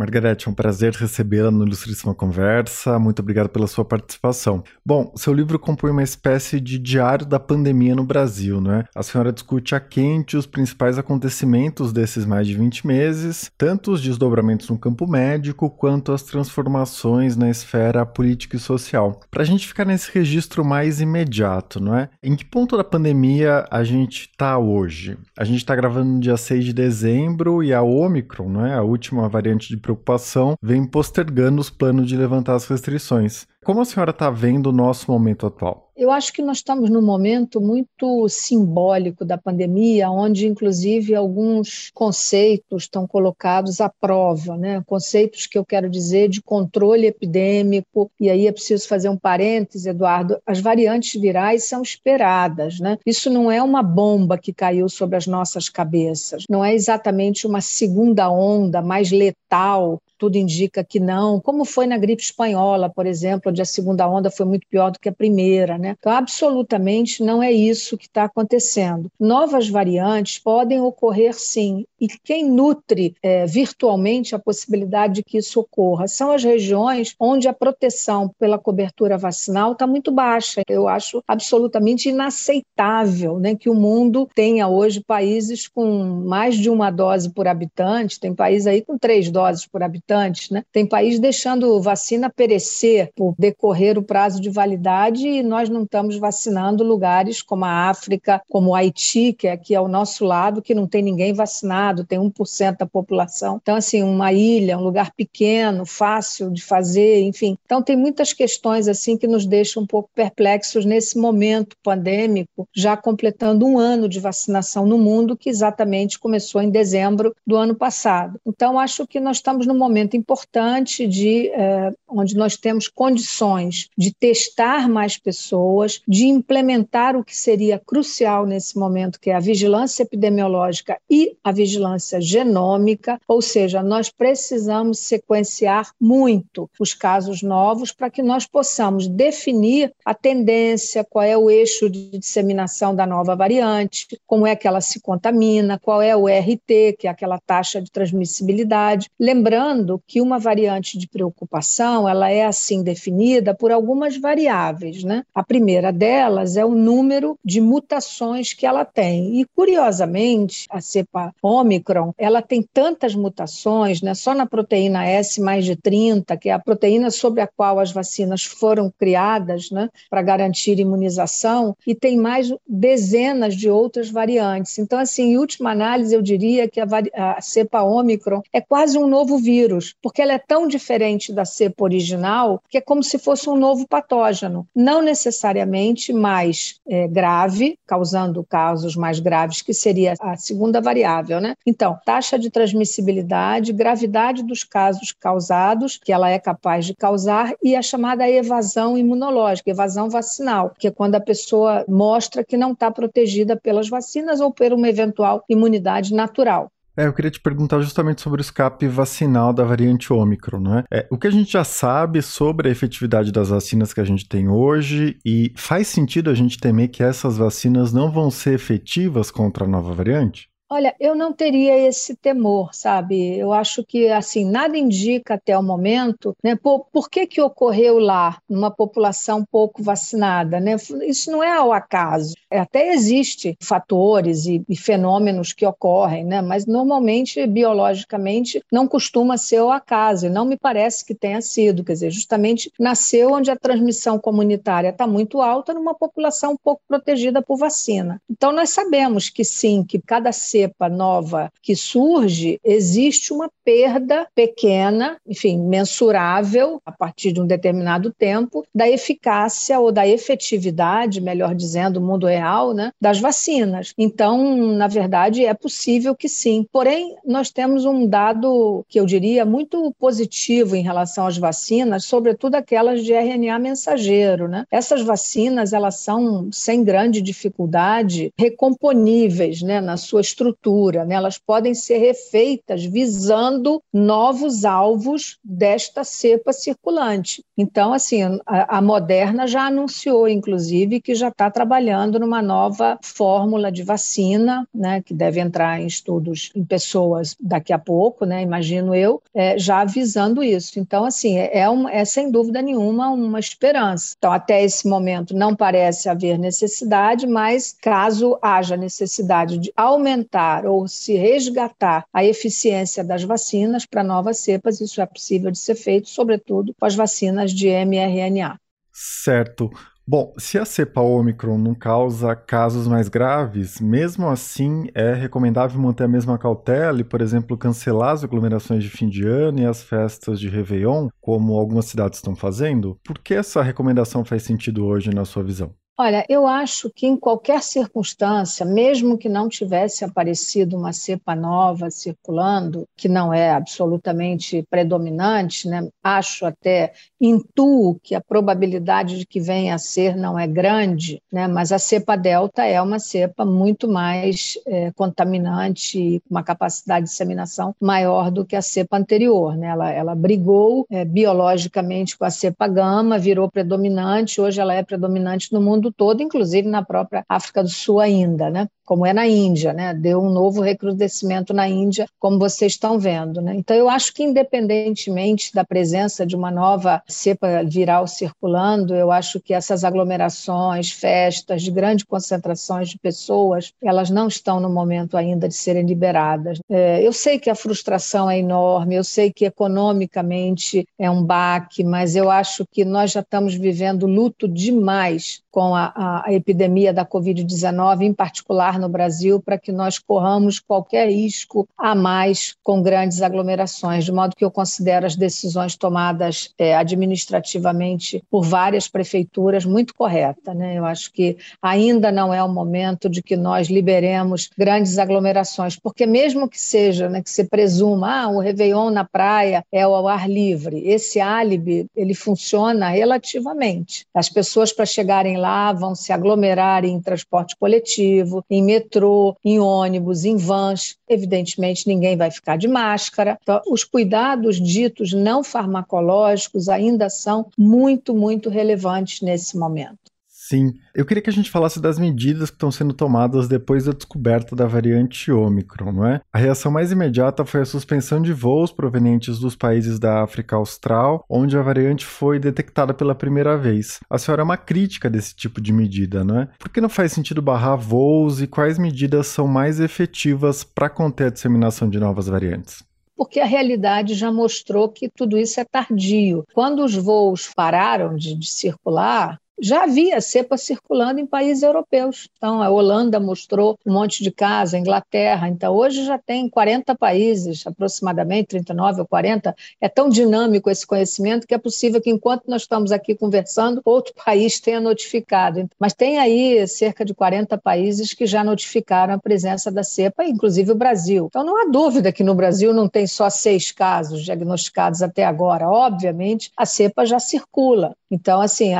Margarete, 0.00 0.48
é 0.48 0.50
um 0.50 0.54
prazer 0.54 0.94
recebê-la 0.94 1.50
no 1.50 1.62
Ilustríssima 1.62 2.14
Conversa. 2.14 2.98
Muito 2.98 3.20
obrigado 3.20 3.50
pela 3.50 3.66
sua 3.66 3.84
participação. 3.84 4.64
Bom, 4.84 5.12
seu 5.14 5.30
livro 5.30 5.58
compõe 5.58 5.90
uma 5.90 6.02
espécie 6.02 6.58
de 6.58 6.78
diário 6.78 7.26
da 7.26 7.38
pandemia 7.38 7.94
no 7.94 8.02
Brasil, 8.02 8.62
não 8.62 8.72
é? 8.72 8.84
A 8.94 9.02
senhora 9.02 9.30
discute 9.30 9.74
a 9.74 9.80
quente 9.80 10.38
os 10.38 10.46
principais 10.46 10.96
acontecimentos 10.96 11.92
desses 11.92 12.24
mais 12.24 12.46
de 12.46 12.56
20 12.56 12.86
meses, 12.86 13.52
tanto 13.58 13.92
os 13.92 14.00
desdobramentos 14.00 14.70
no 14.70 14.78
campo 14.78 15.06
médico 15.06 15.68
quanto 15.68 16.12
as 16.12 16.22
transformações 16.22 17.36
na 17.36 17.50
esfera 17.50 18.06
política 18.06 18.56
e 18.56 18.58
social. 18.58 19.20
Para 19.30 19.42
a 19.42 19.46
gente 19.46 19.68
ficar 19.68 19.84
nesse 19.84 20.10
registro 20.14 20.64
mais 20.64 21.02
imediato, 21.02 21.78
não 21.78 21.94
é? 21.94 22.08
Em 22.22 22.34
que 22.34 22.46
ponto 22.46 22.74
da 22.74 22.84
pandemia 22.84 23.66
a 23.70 23.84
gente 23.84 24.30
está 24.30 24.56
hoje? 24.56 25.18
A 25.38 25.44
gente 25.44 25.58
está 25.58 25.76
gravando 25.76 26.10
no 26.10 26.20
dia 26.20 26.38
6 26.38 26.64
de 26.64 26.72
dezembro 26.72 27.62
e 27.62 27.74
a 27.74 27.82
Omicron, 27.82 28.48
não 28.48 28.64
é? 28.64 28.72
A 28.72 28.82
última 28.82 29.28
variante 29.28 29.68
de 29.68 29.76
preocupação 29.90 30.54
vem 30.62 30.84
postergando 30.84 31.60
os 31.60 31.70
planos 31.70 32.08
de 32.08 32.16
levantar 32.16 32.54
as 32.54 32.66
restrições. 32.66 33.46
Como 33.62 33.82
a 33.82 33.84
senhora 33.84 34.10
está 34.10 34.30
vendo 34.30 34.68
o 34.68 34.72
nosso 34.72 35.10
momento 35.10 35.46
atual? 35.46 35.90
Eu 35.94 36.10
acho 36.10 36.32
que 36.32 36.40
nós 36.40 36.56
estamos 36.56 36.88
num 36.88 37.02
momento 37.02 37.60
muito 37.60 38.26
simbólico 38.26 39.22
da 39.22 39.36
pandemia, 39.36 40.10
onde, 40.10 40.46
inclusive, 40.46 41.14
alguns 41.14 41.90
conceitos 41.92 42.84
estão 42.84 43.06
colocados 43.06 43.82
à 43.82 43.88
prova, 43.90 44.56
né? 44.56 44.82
conceitos 44.86 45.46
que 45.46 45.58
eu 45.58 45.64
quero 45.64 45.90
dizer 45.90 46.30
de 46.30 46.40
controle 46.40 47.06
epidêmico. 47.06 48.10
E 48.18 48.30
aí 48.30 48.46
é 48.46 48.52
preciso 48.52 48.88
fazer 48.88 49.10
um 49.10 49.16
parêntese, 49.16 49.90
Eduardo: 49.90 50.38
as 50.46 50.58
variantes 50.58 51.20
virais 51.20 51.64
são 51.64 51.82
esperadas. 51.82 52.80
Né? 52.80 52.96
Isso 53.04 53.28
não 53.28 53.50
é 53.50 53.62
uma 53.62 53.82
bomba 53.82 54.38
que 54.38 54.54
caiu 54.54 54.88
sobre 54.88 55.16
as 55.16 55.26
nossas 55.26 55.68
cabeças, 55.68 56.44
não 56.48 56.64
é 56.64 56.74
exatamente 56.74 57.46
uma 57.46 57.60
segunda 57.60 58.30
onda 58.30 58.80
mais 58.80 59.10
letal 59.10 60.00
tudo 60.20 60.36
indica 60.36 60.84
que 60.84 61.00
não, 61.00 61.40
como 61.40 61.64
foi 61.64 61.86
na 61.86 61.96
gripe 61.96 62.22
espanhola, 62.22 62.90
por 62.90 63.06
exemplo, 63.06 63.50
onde 63.50 63.62
a 63.62 63.64
segunda 63.64 64.06
onda 64.06 64.30
foi 64.30 64.44
muito 64.44 64.66
pior 64.68 64.90
do 64.90 65.00
que 65.00 65.08
a 65.08 65.12
primeira. 65.12 65.78
Né? 65.78 65.96
Então, 65.98 66.12
absolutamente 66.12 67.22
não 67.22 67.42
é 67.42 67.50
isso 67.50 67.96
que 67.96 68.04
está 68.04 68.24
acontecendo. 68.24 69.10
Novas 69.18 69.66
variantes 69.70 70.38
podem 70.38 70.78
ocorrer 70.78 71.32
sim, 71.32 71.86
e 71.98 72.06
quem 72.06 72.50
nutre 72.50 73.14
é, 73.22 73.46
virtualmente 73.46 74.34
a 74.34 74.38
possibilidade 74.38 75.14
de 75.14 75.22
que 75.22 75.38
isso 75.38 75.58
ocorra 75.60 76.06
são 76.06 76.32
as 76.32 76.44
regiões 76.44 77.14
onde 77.18 77.48
a 77.48 77.52
proteção 77.52 78.30
pela 78.38 78.58
cobertura 78.58 79.16
vacinal 79.16 79.72
está 79.72 79.86
muito 79.86 80.12
baixa. 80.12 80.60
Eu 80.68 80.86
acho 80.86 81.22
absolutamente 81.26 82.10
inaceitável 82.10 83.38
né, 83.38 83.54
que 83.54 83.70
o 83.70 83.74
mundo 83.74 84.28
tenha 84.34 84.68
hoje 84.68 85.02
países 85.02 85.66
com 85.66 86.04
mais 86.26 86.56
de 86.56 86.68
uma 86.68 86.90
dose 86.90 87.30
por 87.30 87.48
habitante, 87.48 88.20
tem 88.20 88.34
país 88.34 88.66
aí 88.66 88.82
com 88.82 88.98
três 88.98 89.30
doses 89.30 89.66
por 89.66 89.82
habitante, 89.82 90.09
né? 90.50 90.64
tem 90.72 90.86
país 90.86 91.18
deixando 91.18 91.80
vacina 91.80 92.28
perecer 92.28 93.10
por 93.14 93.34
decorrer 93.38 93.98
o 93.98 94.02
prazo 94.02 94.40
de 94.40 94.50
validade 94.50 95.26
e 95.26 95.42
nós 95.42 95.68
não 95.68 95.84
estamos 95.84 96.16
vacinando 96.16 96.84
lugares 96.84 97.42
como 97.42 97.64
a 97.64 97.88
África, 97.88 98.42
como 98.48 98.70
o 98.70 98.74
Haiti, 98.74 99.32
que 99.32 99.46
é 99.46 99.52
aqui 99.52 99.74
ao 99.74 99.88
nosso 99.88 100.24
lado, 100.24 100.62
que 100.62 100.74
não 100.74 100.86
tem 100.86 101.02
ninguém 101.02 101.32
vacinado 101.32 102.04
tem 102.04 102.18
1% 102.18 102.78
da 102.78 102.86
população. 102.86 103.58
Então, 103.62 103.76
assim, 103.76 104.02
uma 104.02 104.32
ilha, 104.32 104.78
um 104.78 104.82
lugar 104.82 105.12
pequeno, 105.12 105.86
fácil 105.86 106.50
de 106.50 106.62
fazer, 106.62 107.22
enfim. 107.22 107.56
Então, 107.64 107.82
tem 107.82 107.96
muitas 107.96 108.32
questões 108.32 108.88
assim 108.88 109.16
que 109.16 109.26
nos 109.26 109.46
deixam 109.46 109.82
um 109.82 109.86
pouco 109.86 110.10
perplexos 110.14 110.84
nesse 110.84 111.18
momento 111.18 111.76
pandêmico, 111.82 112.68
já 112.74 112.96
completando 112.96 113.66
um 113.66 113.78
ano 113.78 114.08
de 114.08 114.20
vacinação 114.20 114.86
no 114.86 114.98
mundo, 114.98 115.36
que 115.36 115.48
exatamente 115.48 116.18
começou 116.18 116.60
em 116.60 116.70
dezembro 116.70 117.34
do 117.46 117.56
ano 117.56 117.74
passado. 117.74 118.40
Então, 118.46 118.78
acho 118.78 119.06
que 119.06 119.20
nós 119.20 119.36
estamos 119.36 119.66
num 119.66 119.78
momento 119.78 119.99
importante 120.16 121.06
de 121.06 121.48
eh, 121.48 121.92
onde 122.08 122.36
nós 122.36 122.56
temos 122.56 122.88
condições 122.88 123.88
de 123.96 124.12
testar 124.12 124.88
mais 124.88 125.16
pessoas, 125.16 126.02
de 126.06 126.26
implementar 126.26 127.16
o 127.16 127.24
que 127.24 127.36
seria 127.36 127.78
crucial 127.78 128.46
nesse 128.46 128.78
momento, 128.78 129.20
que 129.20 129.30
é 129.30 129.34
a 129.34 129.40
vigilância 129.40 130.02
epidemiológica 130.02 130.98
e 131.08 131.36
a 131.42 131.52
vigilância 131.52 132.20
genômica, 132.20 133.20
ou 133.26 133.40
seja, 133.40 133.82
nós 133.82 134.10
precisamos 134.10 134.98
sequenciar 134.98 135.92
muito 136.00 136.68
os 136.78 136.94
casos 136.94 137.42
novos 137.42 137.92
para 137.92 138.10
que 138.10 138.22
nós 138.22 138.46
possamos 138.46 139.06
definir 139.06 139.92
a 140.04 140.14
tendência, 140.14 141.04
qual 141.04 141.24
é 141.24 141.36
o 141.36 141.50
eixo 141.50 141.88
de 141.88 142.18
disseminação 142.18 142.94
da 142.94 143.06
nova 143.06 143.34
variante, 143.34 144.06
como 144.26 144.46
é 144.46 144.54
que 144.54 144.66
ela 144.66 144.80
se 144.80 145.00
contamina, 145.00 145.78
qual 145.78 146.02
é 146.02 146.16
o 146.16 146.26
RT, 146.26 146.96
que 146.98 147.06
é 147.06 147.10
aquela 147.10 147.38
taxa 147.38 147.80
de 147.80 147.90
transmissibilidade. 147.90 149.10
Lembrando 149.18 149.89
que 149.98 150.20
uma 150.20 150.38
variante 150.38 150.98
de 150.98 151.08
preocupação, 151.08 152.08
ela 152.08 152.30
é 152.30 152.44
assim 152.44 152.82
definida 152.82 153.54
por 153.54 153.72
algumas 153.72 154.16
variáveis, 154.16 155.02
né? 155.02 155.24
A 155.34 155.42
primeira 155.42 155.92
delas 155.92 156.56
é 156.56 156.64
o 156.64 156.74
número 156.74 157.38
de 157.44 157.60
mutações 157.60 158.52
que 158.52 158.66
ela 158.66 158.84
tem. 158.84 159.40
E 159.40 159.44
curiosamente, 159.44 160.66
a 160.70 160.80
cepa 160.80 161.32
Ômicron, 161.42 162.12
ela 162.18 162.42
tem 162.42 162.62
tantas 162.62 163.14
mutações, 163.14 164.02
né? 164.02 164.14
só 164.14 164.34
na 164.34 164.46
proteína 164.46 165.06
S 165.06 165.40
mais 165.40 165.64
de 165.64 165.76
30, 165.76 166.36
que 166.36 166.48
é 166.48 166.52
a 166.52 166.58
proteína 166.58 167.10
sobre 167.10 167.40
a 167.40 167.46
qual 167.46 167.78
as 167.78 167.92
vacinas 167.92 168.44
foram 168.44 168.92
criadas 168.98 169.70
né? 169.70 169.88
para 170.08 170.22
garantir 170.22 170.78
imunização, 170.78 171.76
e 171.86 171.94
tem 171.94 172.16
mais 172.16 172.52
dezenas 172.66 173.54
de 173.54 173.68
outras 173.68 174.10
variantes. 174.10 174.78
Então, 174.78 174.98
assim, 174.98 175.32
em 175.32 175.38
última 175.38 175.70
análise, 175.70 176.14
eu 176.14 176.22
diria 176.22 176.68
que 176.68 176.80
a, 176.80 176.86
a 177.14 177.40
cepa 177.40 177.82
Ômicron 177.82 178.42
é 178.52 178.60
quase 178.60 178.98
um 178.98 179.06
novo 179.06 179.38
vírus, 179.38 179.79
porque 180.02 180.22
ela 180.22 180.32
é 180.32 180.38
tão 180.38 180.66
diferente 180.66 181.32
da 181.32 181.44
cepa 181.44 181.84
original 181.84 182.62
que 182.68 182.78
é 182.78 182.80
como 182.80 183.02
se 183.02 183.18
fosse 183.18 183.48
um 183.48 183.56
novo 183.56 183.86
patógeno, 183.86 184.66
não 184.74 185.02
necessariamente 185.02 186.12
mais 186.12 186.80
é, 186.88 187.06
grave, 187.08 187.78
causando 187.86 188.44
casos 188.44 188.96
mais 188.96 189.20
graves, 189.20 189.62
que 189.62 189.72
seria 189.72 190.14
a 190.20 190.36
segunda 190.36 190.80
variável, 190.80 191.40
né? 191.40 191.54
Então, 191.66 191.98
taxa 192.04 192.38
de 192.38 192.50
transmissibilidade, 192.50 193.72
gravidade 193.72 194.42
dos 194.42 194.64
casos 194.64 195.12
causados, 195.12 195.98
que 196.02 196.12
ela 196.12 196.30
é 196.30 196.38
capaz 196.38 196.86
de 196.86 196.94
causar, 196.94 197.54
e 197.62 197.74
a 197.74 197.82
chamada 197.82 198.28
evasão 198.28 198.96
imunológica, 198.96 199.70
evasão 199.70 200.08
vacinal, 200.08 200.74
que 200.78 200.88
é 200.88 200.90
quando 200.90 201.14
a 201.14 201.20
pessoa 201.20 201.84
mostra 201.88 202.44
que 202.44 202.56
não 202.56 202.72
está 202.72 202.90
protegida 202.90 203.56
pelas 203.56 203.88
vacinas 203.88 204.40
ou 204.40 204.52
por 204.52 204.72
uma 204.72 204.88
eventual 204.88 205.44
imunidade 205.48 206.14
natural. 206.14 206.70
É, 207.00 207.06
eu 207.06 207.14
queria 207.14 207.30
te 207.30 207.40
perguntar 207.40 207.80
justamente 207.80 208.20
sobre 208.20 208.42
o 208.42 208.42
escape 208.42 208.86
vacinal 208.86 209.54
da 209.54 209.64
variante 209.64 210.12
Ômicron, 210.12 210.60
não 210.60 210.78
é? 210.80 210.84
é? 210.92 211.08
O 211.10 211.16
que 211.16 211.26
a 211.26 211.30
gente 211.30 211.50
já 211.50 211.64
sabe 211.64 212.20
sobre 212.20 212.68
a 212.68 212.70
efetividade 212.70 213.32
das 213.32 213.48
vacinas 213.48 213.94
que 213.94 214.02
a 214.02 214.04
gente 214.04 214.28
tem 214.28 214.50
hoje 214.50 215.16
e 215.24 215.50
faz 215.56 215.88
sentido 215.88 216.28
a 216.28 216.34
gente 216.34 216.58
temer 216.58 216.88
que 216.88 217.02
essas 217.02 217.38
vacinas 217.38 217.90
não 217.90 218.10
vão 218.10 218.30
ser 218.30 218.52
efetivas 218.52 219.30
contra 219.30 219.64
a 219.64 219.68
nova 219.68 219.94
variante? 219.94 220.50
Olha, 220.72 220.94
eu 221.00 221.16
não 221.16 221.32
teria 221.32 221.76
esse 221.76 222.14
temor, 222.14 222.72
sabe? 222.72 223.36
Eu 223.36 223.52
acho 223.52 223.82
que 223.82 224.06
assim 224.06 224.44
nada 224.44 224.78
indica 224.78 225.34
até 225.34 225.58
o 225.58 225.62
momento, 225.64 226.36
né? 226.44 226.54
Por, 226.54 226.86
por 226.92 227.10
que 227.10 227.26
que 227.26 227.40
ocorreu 227.40 227.98
lá 227.98 228.40
numa 228.48 228.70
população 228.70 229.44
pouco 229.44 229.82
vacinada, 229.82 230.60
né? 230.60 230.76
Isso 231.04 231.28
não 231.32 231.42
é 231.42 231.50
ao 231.50 231.72
acaso. 231.72 232.36
Até 232.48 232.92
existe 232.92 233.56
fatores 233.60 234.46
e, 234.46 234.62
e 234.68 234.76
fenômenos 234.76 235.52
que 235.52 235.66
ocorrem, 235.66 236.24
né? 236.24 236.40
Mas 236.40 236.66
normalmente 236.66 237.44
biologicamente 237.48 238.62
não 238.70 238.86
costuma 238.86 239.36
ser 239.36 239.56
ao 239.56 239.72
acaso. 239.72 240.26
E 240.26 240.30
não 240.30 240.44
me 240.44 240.56
parece 240.56 241.04
que 241.04 241.16
tenha 241.16 241.42
sido, 241.42 241.82
quer 241.82 241.94
dizer, 241.94 242.12
justamente 242.12 242.70
nasceu 242.78 243.32
onde 243.32 243.50
a 243.50 243.56
transmissão 243.56 244.20
comunitária 244.20 244.90
está 244.90 245.04
muito 245.04 245.40
alta 245.40 245.74
numa 245.74 245.94
população 245.94 246.56
pouco 246.62 246.80
protegida 246.86 247.42
por 247.42 247.56
vacina. 247.56 248.22
Então 248.30 248.52
nós 248.52 248.70
sabemos 248.70 249.28
que 249.28 249.44
sim, 249.44 249.84
que 249.84 250.00
cada 250.00 250.30
ser 250.30 250.59
cepa 250.60 250.88
nova 250.88 251.50
que 251.62 251.74
surge, 251.74 252.60
existe 252.62 253.32
uma 253.32 253.50
perda 253.64 254.26
pequena, 254.34 255.16
enfim, 255.26 255.58
mensurável, 255.58 256.80
a 256.84 256.92
partir 256.92 257.32
de 257.32 257.40
um 257.40 257.46
determinado 257.46 258.12
tempo, 258.12 258.64
da 258.74 258.88
eficácia 258.88 259.78
ou 259.78 259.90
da 259.90 260.06
efetividade, 260.06 261.20
melhor 261.20 261.54
dizendo, 261.54 262.00
mundo 262.00 262.26
real, 262.26 262.74
né, 262.74 262.92
das 263.00 263.18
vacinas. 263.18 263.94
Então, 263.96 264.56
na 264.72 264.86
verdade, 264.86 265.44
é 265.44 265.54
possível 265.54 266.14
que 266.14 266.28
sim. 266.28 266.66
Porém, 266.70 267.16
nós 267.24 267.50
temos 267.50 267.84
um 267.84 268.06
dado 268.06 268.84
que 268.88 269.00
eu 269.00 269.06
diria 269.06 269.44
muito 269.44 269.94
positivo 269.98 270.76
em 270.76 270.82
relação 270.82 271.26
às 271.26 271.38
vacinas, 271.38 272.04
sobretudo 272.04 272.56
aquelas 272.56 273.02
de 273.02 273.12
RNA 273.12 273.58
mensageiro. 273.58 274.48
Né? 274.48 274.64
Essas 274.70 275.02
vacinas, 275.02 275.72
elas 275.72 275.96
são, 276.00 276.50
sem 276.52 276.84
grande 276.84 277.22
dificuldade, 277.22 278.32
recomponíveis 278.36 279.62
né, 279.62 279.80
na 279.80 279.96
sua 279.96 280.20
estrutura 280.20 280.49
estrutura, 280.50 281.04
né? 281.04 281.14
elas 281.14 281.38
podem 281.38 281.74
ser 281.74 281.98
refeitas 281.98 282.84
visando 282.84 283.82
novos 283.92 284.64
alvos 284.64 285.38
desta 285.42 286.04
cepa 286.04 286.52
circulante. 286.52 287.42
Então, 287.56 287.92
assim, 287.92 288.22
a, 288.46 288.78
a 288.78 288.82
Moderna 288.82 289.46
já 289.46 289.66
anunciou, 289.66 290.28
inclusive, 290.28 291.00
que 291.00 291.14
já 291.14 291.28
está 291.28 291.50
trabalhando 291.50 292.18
numa 292.18 292.42
nova 292.42 292.98
fórmula 293.02 293.70
de 293.70 293.82
vacina, 293.82 294.66
né, 294.74 295.02
que 295.02 295.14
deve 295.14 295.40
entrar 295.40 295.80
em 295.80 295.86
estudos 295.86 296.50
em 296.54 296.64
pessoas 296.64 297.36
daqui 297.40 297.72
a 297.72 297.78
pouco, 297.78 298.24
né, 298.24 298.42
imagino 298.42 298.94
eu, 298.94 299.22
é, 299.34 299.58
já 299.58 299.80
avisando 299.80 300.42
isso. 300.42 300.78
Então, 300.78 301.04
assim, 301.04 301.38
é, 301.38 301.60
é, 301.60 301.68
uma, 301.68 301.90
é 301.90 302.04
sem 302.04 302.30
dúvida 302.30 302.62
nenhuma 302.62 303.10
uma 303.10 303.38
esperança. 303.38 304.14
Então, 304.18 304.32
até 304.32 304.62
esse 304.64 304.88
momento 304.88 305.34
não 305.34 305.54
parece 305.54 306.08
haver 306.08 306.38
necessidade, 306.38 307.26
mas 307.26 307.76
caso 307.80 308.38
haja 308.42 308.76
necessidade 308.76 309.58
de 309.58 309.72
aumentar 309.76 310.39
ou 310.64 310.86
se 310.88 311.14
resgatar 311.14 312.04
a 312.12 312.24
eficiência 312.24 313.04
das 313.04 313.22
vacinas 313.22 313.86
para 313.86 314.04
novas 314.04 314.38
cepas, 314.38 314.80
isso 314.80 315.00
é 315.00 315.06
possível 315.06 315.50
de 315.50 315.58
ser 315.58 315.74
feito, 315.74 316.08
sobretudo 316.08 316.74
com 316.78 316.86
as 316.86 316.94
vacinas 316.94 317.52
de 317.52 317.68
mRNA. 317.68 318.58
Certo. 318.92 319.70
Bom, 320.06 320.34
se 320.36 320.58
a 320.58 320.64
cepa 320.64 321.00
Omicron 321.00 321.56
não 321.56 321.72
causa 321.72 322.34
casos 322.34 322.88
mais 322.88 323.08
graves, 323.08 323.80
mesmo 323.80 324.28
assim 324.28 324.88
é 324.92 325.14
recomendável 325.14 325.80
manter 325.80 326.02
a 326.02 326.08
mesma 326.08 326.36
cautela 326.36 327.00
e, 327.00 327.04
por 327.04 327.20
exemplo, 327.20 327.56
cancelar 327.56 328.10
as 328.10 328.24
aglomerações 328.24 328.82
de 328.82 328.90
fim 328.90 329.08
de 329.08 329.24
ano 329.24 329.60
e 329.60 329.66
as 329.66 329.84
festas 329.84 330.40
de 330.40 330.48
Réveillon, 330.48 331.08
como 331.20 331.56
algumas 331.56 331.84
cidades 331.84 332.18
estão 332.18 332.34
fazendo? 332.34 332.98
Por 333.04 333.20
que 333.20 333.34
essa 333.34 333.62
recomendação 333.62 334.24
faz 334.24 334.42
sentido 334.42 334.84
hoje 334.84 335.10
na 335.14 335.24
sua 335.24 335.44
visão? 335.44 335.72
Olha, 336.02 336.24
eu 336.30 336.46
acho 336.46 336.88
que 336.88 337.06
em 337.06 337.14
qualquer 337.14 337.62
circunstância, 337.62 338.64
mesmo 338.64 339.18
que 339.18 339.28
não 339.28 339.50
tivesse 339.50 340.02
aparecido 340.02 340.74
uma 340.74 340.94
cepa 340.94 341.34
nova 341.34 341.90
circulando, 341.90 342.88
que 342.96 343.06
não 343.06 343.34
é 343.34 343.50
absolutamente 343.50 344.66
predominante, 344.70 345.68
né? 345.68 345.86
acho 346.02 346.46
até, 346.46 346.94
intuo 347.20 348.00
que 348.02 348.14
a 348.14 348.20
probabilidade 348.22 349.18
de 349.18 349.26
que 349.26 349.38
venha 349.38 349.74
a 349.74 349.78
ser 349.78 350.16
não 350.16 350.38
é 350.38 350.46
grande, 350.46 351.20
né? 351.30 351.46
mas 351.46 351.70
a 351.70 351.78
cepa 351.78 352.16
delta 352.16 352.64
é 352.64 352.80
uma 352.80 352.98
cepa 352.98 353.44
muito 353.44 353.86
mais 353.86 354.54
é, 354.66 354.90
contaminante 354.92 355.98
e 355.98 356.20
com 356.20 356.30
uma 356.30 356.42
capacidade 356.42 357.04
de 357.04 357.10
disseminação 357.10 357.74
maior 357.78 358.30
do 358.30 358.46
que 358.46 358.56
a 358.56 358.62
cepa 358.62 358.96
anterior. 358.96 359.54
Né? 359.54 359.66
Ela, 359.66 359.90
ela 359.90 360.14
brigou 360.14 360.86
é, 360.88 361.04
biologicamente 361.04 362.16
com 362.16 362.24
a 362.24 362.30
cepa 362.30 362.66
gama, 362.66 363.18
virou 363.18 363.50
predominante, 363.50 364.40
hoje 364.40 364.62
ela 364.62 364.72
é 364.72 364.82
predominante 364.82 365.52
no 365.52 365.60
mundo 365.60 365.89
todo, 365.92 366.22
inclusive 366.22 366.68
na 366.68 366.84
própria 366.84 367.24
África 367.28 367.62
do 367.62 367.68
Sul 367.68 368.00
ainda, 368.00 368.50
né? 368.50 368.68
Como 368.90 369.06
é 369.06 369.12
na 369.12 369.24
Índia, 369.24 369.72
né? 369.72 369.94
Deu 369.94 370.20
um 370.20 370.28
novo 370.28 370.60
recrudescimento 370.60 371.54
na 371.54 371.68
Índia, 371.68 372.08
como 372.18 372.40
vocês 372.40 372.72
estão 372.72 372.98
vendo, 372.98 373.40
né? 373.40 373.54
Então 373.54 373.76
eu 373.76 373.88
acho 373.88 374.12
que 374.12 374.24
independentemente 374.24 375.54
da 375.54 375.64
presença 375.64 376.26
de 376.26 376.34
uma 376.34 376.50
nova 376.50 377.00
cepa 377.06 377.62
viral 377.62 378.08
circulando, 378.08 378.92
eu 378.92 379.12
acho 379.12 379.38
que 379.38 379.54
essas 379.54 379.84
aglomerações, 379.84 380.90
festas 380.90 381.62
de 381.62 381.70
grandes 381.70 382.04
concentrações 382.04 382.88
de 382.88 382.98
pessoas, 382.98 383.72
elas 383.80 384.10
não 384.10 384.26
estão 384.26 384.58
no 384.58 384.68
momento 384.68 385.16
ainda 385.16 385.46
de 385.46 385.54
serem 385.54 385.86
liberadas. 385.86 386.58
É, 386.68 387.00
eu 387.00 387.12
sei 387.12 387.38
que 387.38 387.48
a 387.48 387.54
frustração 387.54 388.28
é 388.28 388.40
enorme, 388.40 388.96
eu 388.96 389.04
sei 389.04 389.32
que 389.32 389.44
economicamente 389.44 390.84
é 390.98 391.08
um 391.08 391.22
baque, 391.22 391.84
mas 391.84 392.16
eu 392.16 392.28
acho 392.28 392.66
que 392.72 392.84
nós 392.84 393.12
já 393.12 393.20
estamos 393.20 393.54
vivendo 393.54 394.04
luto 394.08 394.48
demais 394.48 395.44
com 395.48 395.76
a, 395.76 395.92
a, 395.94 396.28
a 396.28 396.32
epidemia 396.32 396.92
da 396.92 397.06
Covid-19, 397.06 398.02
em 398.02 398.12
particular 398.12 398.79
no 398.80 398.88
Brasil, 398.88 399.40
para 399.40 399.58
que 399.58 399.70
nós 399.70 399.98
corramos 399.98 400.58
qualquer 400.58 401.08
risco 401.08 401.68
a 401.76 401.94
mais 401.94 402.54
com 402.62 402.82
grandes 402.82 403.22
aglomerações, 403.22 404.04
de 404.04 404.12
modo 404.12 404.34
que 404.34 404.44
eu 404.44 404.50
considero 404.50 405.06
as 405.06 405.14
decisões 405.14 405.76
tomadas 405.76 406.52
é, 406.58 406.74
administrativamente 406.74 408.22
por 408.30 408.42
várias 408.42 408.88
prefeituras 408.88 409.64
muito 409.64 409.94
correta. 409.94 410.54
Né? 410.54 410.78
Eu 410.78 410.84
acho 410.84 411.12
que 411.12 411.36
ainda 411.62 412.10
não 412.10 412.32
é 412.32 412.42
o 412.42 412.48
momento 412.48 413.08
de 413.08 413.22
que 413.22 413.36
nós 413.36 413.68
liberemos 413.68 414.50
grandes 414.56 414.98
aglomerações, 414.98 415.76
porque 415.76 416.06
mesmo 416.06 416.48
que 416.48 416.60
seja, 416.60 417.08
né, 417.08 417.22
que 417.22 417.30
se 417.30 417.44
presuma, 417.44 418.22
ah, 418.22 418.28
o 418.28 418.40
Réveillon 418.40 418.90
na 418.90 419.04
praia 419.04 419.64
é 419.70 419.82
ao 419.82 420.08
ar 420.08 420.28
livre, 420.28 420.88
esse 420.88 421.20
álibi, 421.20 421.86
ele 421.94 422.14
funciona 422.14 422.88
relativamente. 422.88 424.06
As 424.14 424.28
pessoas, 424.28 424.72
para 424.72 424.86
chegarem 424.86 425.36
lá, 425.36 425.72
vão 425.72 425.94
se 425.94 426.12
aglomerar 426.12 426.84
em 426.84 427.00
transporte 427.00 427.56
coletivo, 427.56 428.44
em 428.50 428.62
metrô, 428.70 429.36
em 429.44 429.58
ônibus, 429.58 430.24
em 430.24 430.36
vans. 430.36 430.96
Evidentemente, 431.08 431.88
ninguém 431.88 432.16
vai 432.16 432.30
ficar 432.30 432.56
de 432.56 432.68
máscara. 432.68 433.38
Então, 433.42 433.60
os 433.66 433.82
cuidados 433.82 434.60
ditos 434.60 435.12
não 435.12 435.42
farmacológicos 435.42 436.68
ainda 436.68 437.08
são 437.10 437.46
muito, 437.58 438.14
muito 438.14 438.48
relevantes 438.48 439.20
nesse 439.20 439.58
momento. 439.58 440.09
Sim. 440.50 440.74
Eu 440.92 441.06
queria 441.06 441.22
que 441.22 441.30
a 441.30 441.32
gente 441.32 441.48
falasse 441.48 441.80
das 441.80 441.96
medidas 441.96 442.50
que 442.50 442.56
estão 442.56 442.72
sendo 442.72 442.92
tomadas 442.92 443.46
depois 443.46 443.84
da 443.84 443.92
descoberta 443.92 444.56
da 444.56 444.66
variante 444.66 445.30
Ômicron, 445.30 445.92
não 445.92 446.04
é? 446.04 446.20
A 446.32 446.38
reação 446.38 446.72
mais 446.72 446.90
imediata 446.90 447.44
foi 447.44 447.60
a 447.60 447.64
suspensão 447.64 448.20
de 448.20 448.32
voos 448.32 448.72
provenientes 448.72 449.38
dos 449.38 449.54
países 449.54 450.00
da 450.00 450.24
África 450.24 450.56
Austral, 450.56 451.24
onde 451.30 451.56
a 451.56 451.62
variante 451.62 452.04
foi 452.04 452.40
detectada 452.40 452.92
pela 452.92 453.14
primeira 453.14 453.56
vez. 453.56 454.00
A 454.10 454.18
senhora 454.18 454.42
é 454.42 454.44
uma 454.44 454.56
crítica 454.56 455.08
desse 455.08 455.36
tipo 455.36 455.60
de 455.60 455.72
medida, 455.72 456.24
não 456.24 456.40
é? 456.40 456.48
Por 456.58 456.68
que 456.68 456.80
não 456.80 456.88
faz 456.88 457.12
sentido 457.12 457.40
barrar 457.40 457.76
voos 457.76 458.42
e 458.42 458.48
quais 458.48 458.76
medidas 458.76 459.28
são 459.28 459.46
mais 459.46 459.78
efetivas 459.78 460.64
para 460.64 460.90
conter 460.90 461.28
a 461.28 461.30
disseminação 461.30 461.88
de 461.88 462.00
novas 462.00 462.26
variantes? 462.26 462.82
porque 463.20 463.38
a 463.38 463.44
realidade 463.44 464.14
já 464.14 464.32
mostrou 464.32 464.88
que 464.88 465.06
tudo 465.06 465.36
isso 465.36 465.60
é 465.60 465.64
tardio. 465.64 466.42
Quando 466.54 466.82
os 466.82 466.96
voos 466.96 467.52
pararam 467.54 468.16
de, 468.16 468.34
de 468.34 468.50
circular, 468.50 469.38
já 469.60 469.84
havia 469.84 470.20
cepa 470.20 470.56
circulando 470.56 471.20
em 471.20 471.26
países 471.26 471.62
europeus. 471.62 472.28
Então, 472.36 472.62
a 472.62 472.70
Holanda 472.70 473.20
mostrou 473.20 473.78
um 473.86 473.92
monte 473.92 474.22
de 474.22 474.30
casos, 474.30 474.74
a 474.74 474.78
Inglaterra. 474.78 475.48
Então, 475.48 475.74
hoje 475.74 476.04
já 476.04 476.18
tem 476.18 476.48
40 476.48 476.94
países, 476.94 477.66
aproximadamente 477.66 478.48
39 478.48 479.00
ou 479.02 479.06
40. 479.06 479.54
É 479.80 479.88
tão 479.88 480.08
dinâmico 480.08 480.70
esse 480.70 480.86
conhecimento 480.86 481.46
que 481.46 481.54
é 481.54 481.58
possível 481.58 482.00
que, 482.00 482.10
enquanto 482.10 482.48
nós 482.48 482.62
estamos 482.62 482.92
aqui 482.92 483.14
conversando, 483.14 483.80
outro 483.84 484.14
país 484.24 484.60
tenha 484.60 484.80
notificado. 484.80 485.68
Mas 485.78 485.92
tem 485.94 486.18
aí 486.18 486.66
cerca 486.66 487.04
de 487.04 487.14
40 487.14 487.58
países 487.58 488.14
que 488.14 488.26
já 488.26 488.42
notificaram 488.42 489.14
a 489.14 489.18
presença 489.18 489.70
da 489.70 489.82
cepa, 489.82 490.24
inclusive 490.24 490.72
o 490.72 490.76
Brasil. 490.76 491.26
Então, 491.28 491.44
não 491.44 491.60
há 491.60 491.70
dúvida 491.70 492.12
que 492.12 492.24
no 492.24 492.34
Brasil 492.34 492.72
não 492.72 492.88
tem 492.88 493.06
só 493.06 493.28
seis 493.28 493.70
casos 493.70 494.24
diagnosticados 494.24 495.02
até 495.02 495.24
agora. 495.24 495.68
Obviamente, 495.68 496.50
a 496.56 496.64
cepa 496.64 497.04
já 497.04 497.18
circula. 497.18 497.94
Então, 498.10 498.40
assim, 498.40 498.72